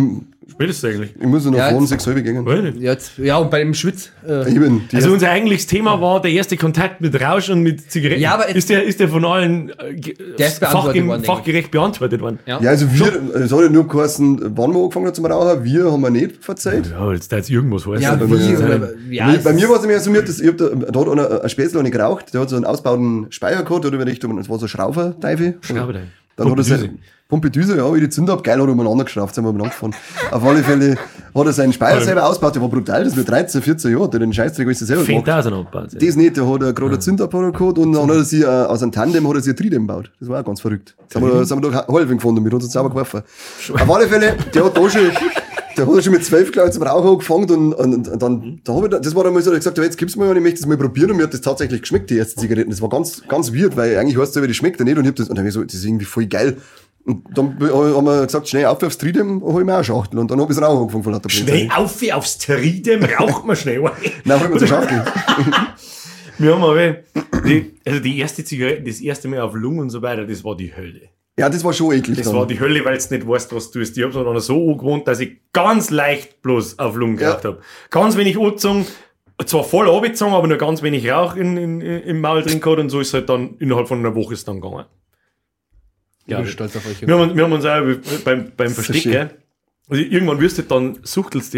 [0.48, 1.14] Spätestens eigentlich.
[1.20, 2.46] ich muss noch Ja, jetzt- sechs halbe gehen.
[2.46, 4.10] Ja, jetzt, ja, und bei dem Schwitz.
[4.26, 8.20] Äh, Eben, Also unser eigentliches Thema war der erste Kontakt mit Rausch und mit Zigaretten.
[8.22, 10.00] Ja, aber ist, der, ist der von allen äh,
[10.38, 12.38] Der ist beantwortet fachge- worden, fachgerecht beantwortet worden?
[12.46, 12.60] ja.
[12.62, 15.92] Ja, also wir, es hat ja nur geheißen, wann wir angefangen haben zum Rauchen, wir
[15.92, 16.90] haben wir nicht verzeiht.
[16.90, 18.02] Ja, jetzt da jetzt irgendwas heißen.
[18.02, 20.40] Ja, bei wie, mir- ja, bei es bei mir war es immer so, mir, dass
[20.40, 23.26] ich hab da, da hat einer ein Spätzle nicht geraucht, der hat so einen ausbauten
[23.30, 25.58] Speicher gehabt, der hat über Richtung, das war so Schrauberteufel.
[25.60, 26.08] Schrauberteufel.
[26.36, 26.78] Dann hat er Pumpedüse.
[26.78, 29.74] sein, Pumpedüse, ja, wie die Zünder ab, geil, hat er umeinander geschraubt, sind wir umeinander
[29.74, 29.94] gefahren.
[30.30, 30.96] Auf alle Fälle
[31.34, 34.10] hat er seinen Speicher selber ausgebaut, der war brutal, das ist nur 13, 14 Jahre,
[34.10, 35.26] der den Scheißdreck alles selber gemacht.
[35.26, 35.88] 10.000 abgebaut.
[36.00, 38.46] Das nicht, der hat er gerade einen Zündapparat gehabt und dann hat er sich äh,
[38.46, 40.12] aus einem Tandem hat er sich ein Tridem gebaut.
[40.20, 40.94] Das war auch ganz verrückt.
[41.08, 43.22] Das haben wir, das haben wir doch halb gefunden, hat uns sauber geworfen.
[43.72, 45.10] Auf alle Fälle, der hat da schon,
[45.76, 48.74] der hat schon mit zwölf, glaube ich, zum Rauchen angefangen und, und, und dann, da
[48.74, 50.36] hab ich, da- das war dann mal so, da gesagt, ja, jetzt gib's mir mal,
[50.36, 52.70] ich möchte das mal probieren und mir hat das tatsächlich geschmeckt, die ersten Zigaretten.
[52.70, 55.04] Das war ganz, ganz weird, weil eigentlich weißt du, wie das schmeckt ja nicht und
[55.04, 56.56] ich hab das, und dann hab ich so, das ist irgendwie voll geil.
[57.04, 60.18] Und dann be- haben wir gesagt, schnell auf aufs Tridem, hol ich mir auch Schachtel.
[60.18, 63.54] Und dann hab ich es rauchen angefangen von lauter Schnell auf aufs Tridem, raucht man
[63.54, 63.80] schnell.
[64.24, 65.04] Nein, hol mir zur Schachtel.
[66.38, 66.96] Wir haben aber,
[67.46, 70.56] die, also die erste Zigarette, das erste Mal auf Lungen und so weiter, das war
[70.56, 71.02] die Hölle.
[71.38, 72.16] Ja, das war schon eklig.
[72.16, 72.36] Das dann.
[72.36, 73.96] war die Hölle, weil du nicht weißt, was du tust.
[73.98, 77.30] Ich mir dann so angewohnt, dass ich ganz leicht bloß auf Lungen Ja.
[77.30, 77.62] geraucht hab.
[77.90, 78.86] Ganz wenig angezogen,
[79.44, 82.88] zwar voll abgezogen, aber nur ganz wenig Rauch in, in, im Maul drin gehabt und
[82.88, 84.86] so ist halt dann innerhalb von einer Woche ist dann gegangen.
[86.24, 87.06] Ich Ja, bin stolz auf euch.
[87.06, 87.82] wir haben, wir haben uns auch
[88.24, 89.30] beim, beim Verstecken,
[89.88, 91.54] also irgendwann wirst du dann suchtelst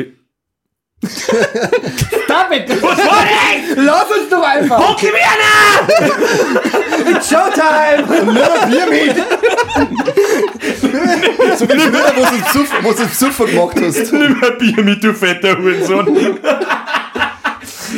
[1.02, 1.08] die.
[2.28, 2.82] Damit!
[2.82, 3.76] Was war das?
[3.76, 4.78] Lass uns doch einfach!
[4.78, 5.88] Hockey Werner!
[7.16, 8.04] It's Showtime!
[8.20, 9.16] Und nur noch Bier mit.
[11.58, 14.12] so wie es Psuff- wo du gemacht hast.
[14.12, 16.38] Nimm ein Bier mit, du fetter Hurensohn.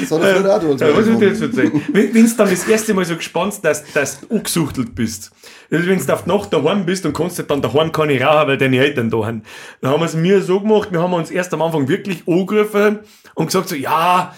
[0.03, 1.83] Hat er früher auch damals Ja, was ich jetzt erzählen?
[1.93, 5.31] Wenn wenn du dann das erste Mal so gespannt dass, dass du angesuchtelt bist.
[5.71, 8.59] Also wenn du auf die Nacht daheim bist und kannst dann daheim keine rauchen, weil
[8.59, 9.45] deine Eltern da sind.
[9.81, 13.01] Dann haben wir es mir so gemacht, wir haben uns erst am Anfang wirklich angerufen
[13.35, 14.35] und gesagt so, ja,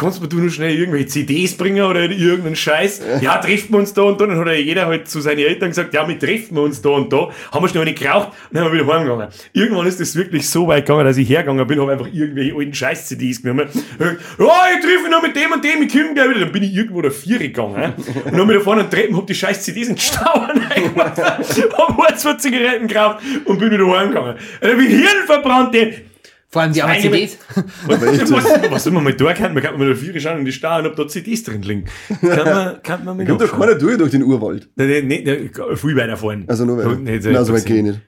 [0.00, 3.02] kannst mir du nur schnell irgendwelche CDs bringen oder irgendeinen Scheiß?
[3.20, 4.26] Ja, treffen wir uns da und da.
[4.26, 6.90] Dann hat ja jeder halt zu seinen Eltern gesagt, ja, wir treffen wir uns da
[6.90, 7.28] und da.
[7.52, 9.28] Haben wir schnell nicht geraucht und dann haben wir wieder heimgegangen.
[9.52, 12.74] Irgendwann ist das wirklich so weit gegangen, dass ich hergegangen bin, habe einfach irgendwelche alten
[12.74, 13.68] Scheiß-CDs genommen.
[13.98, 14.14] Ja,
[14.74, 16.40] ich treffe noch mit dem und dem, ich komme gleich wieder.
[16.40, 17.92] Dann bin ich irgendwo der Viere gegangen.
[18.24, 20.32] Und dann bin ich vorne an den Treppen, hab die Scheiß-CDs in den Stau
[20.70, 21.24] reingeworfen,
[21.76, 24.36] hab zwei Zigaretten geraucht und bin wieder heimgegangen.
[24.60, 25.76] Dann bin ich Hirn verbrannt.
[26.52, 27.38] Vor allem die armen CDs.
[27.86, 28.00] Was,
[28.70, 29.54] was, man mal da kann?
[29.54, 31.84] Man kann mal der Viere schauen in die und ob da CDs drin liegen.
[32.20, 34.68] Kann man, kann man mit Kommt doch keiner durch durch den Urwald.
[34.74, 36.44] Nein, nein, nein, viel weiter fahren.
[36.48, 36.98] Also nur weiter.
[37.30, 38.00] Nein, so weit gehe ich nicht.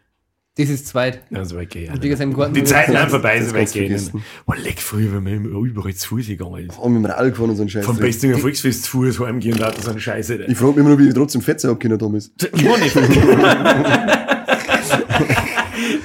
[0.56, 1.22] Das ist zweit.
[1.30, 2.02] Ja, so weit gehe ich nicht.
[2.04, 4.12] Die Zeiten sind vorbei, das so weit gehe ich nicht.
[4.46, 6.76] Oh, leck, früher, wenn man immer überall zu Fuß gegangen ist.
[6.76, 7.86] Haben mit dem Rad gefahren und so ein Scheiß.
[7.86, 10.46] Vom Bestinger Volksfest zu Fuß heimgehen, lauter so eine Scheiße.
[10.48, 12.32] Ich frage mich immer noch, wie ich trotzdem Fetze abgenommen damals.
[12.38, 14.28] Ich war nicht.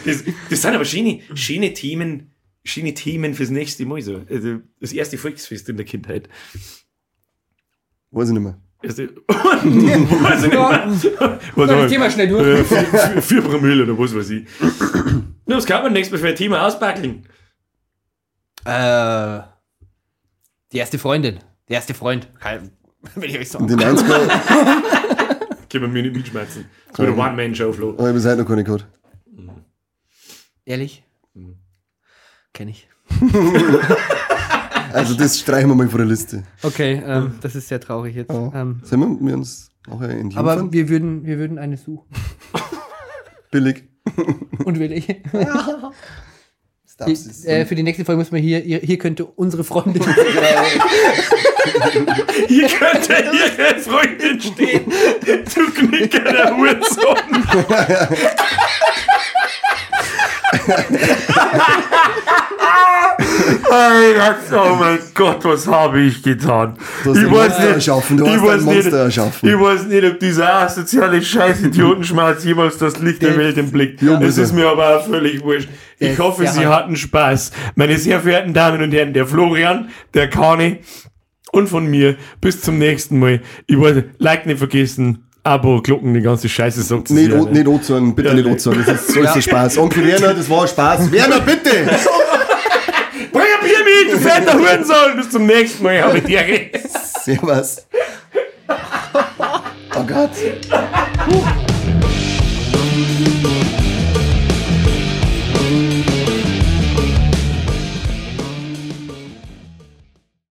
[0.07, 2.31] das, das sind aber schöne, schöne Themen,
[2.63, 4.01] schöne Themen fürs nächste Mal.
[4.01, 4.21] So.
[4.29, 6.27] Also, das erste Volksfest in der Kindheit.
[8.11, 8.59] Weiß ich nicht mehr.
[8.81, 11.39] Erste, weiß ich nicht mehr.
[11.55, 12.45] Was Das Thema schnell durch.
[12.47, 14.47] Äh, vier, vier, Promille oder was weiß ich.
[15.45, 17.23] Na, was kann man nächstes Mal für ein Thema ausbackeln?
[18.65, 19.39] Äh,
[20.71, 21.39] die erste Freundin.
[21.69, 22.27] Der erste Freund.
[22.39, 22.71] Kann-
[23.15, 23.67] Will ich euch In sagen.
[23.67, 24.27] den 90er
[25.69, 26.65] Können wir mir nicht mitschmerzen.
[26.89, 27.97] Das wird eine One-Man-Show, Flo.
[27.97, 28.85] habe ich bis heute noch keine gehabt.
[30.67, 31.03] Ehrlich?
[31.33, 31.55] Mhm.
[32.53, 32.89] Kenn ich.
[34.91, 36.43] Also das streichen wir mal von der Liste.
[36.61, 38.31] Okay, ähm, das ist sehr traurig jetzt.
[38.33, 38.51] Ja.
[38.53, 42.09] Ähm, Sollen wir, wir uns nachher in die aber wir würden, wir würden eine suchen.
[43.51, 43.85] Billig.
[44.65, 45.07] Und will ich.
[46.97, 50.01] Das ist äh, für die nächste Folge muss man hier, hier, hier könnte unsere Freundin.
[52.47, 54.91] Hier könnte ihre Freundin stehen.
[55.53, 57.43] Du Knicker der Hurensohn.
[64.51, 66.77] oh mein Gott, was habe ich getan?
[67.03, 69.49] Du hast ein Monster erschaffen, du hast ein Monster erschaffen.
[69.49, 74.01] Ich weiß nicht, ob dieser asoziale Scheiß-Idiotenschmerz jemals das Licht der Welt erblickt.
[74.01, 75.69] Ja, Das ist mir aber auch völlig wurscht.
[75.99, 77.51] Ich hoffe, sehr Sie hatten Spaß.
[77.75, 80.79] Meine sehr verehrten Damen und Herren, der Florian, der Kani
[81.51, 82.17] und von mir.
[82.41, 83.41] Bis zum nächsten Mal.
[83.65, 88.13] Ich wollte, like nicht vergessen, Abo, Glocken, die ganze Scheiße sagt Nicht, o- nicht anzeigen,
[88.15, 88.83] bitte Ja, nicht anzeigen.
[88.85, 89.77] Das ist so ist der Spaß.
[89.77, 91.11] Onkel Werner, das war Spaß.
[91.11, 91.71] Werner, bitte!
[93.31, 95.17] Bring ein Bier mit, du fetter Hurensohn.
[95.17, 96.41] Bis zum nächsten Mal, habe ich dir
[97.23, 97.85] Servus.
[99.95, 100.31] Oh Gott.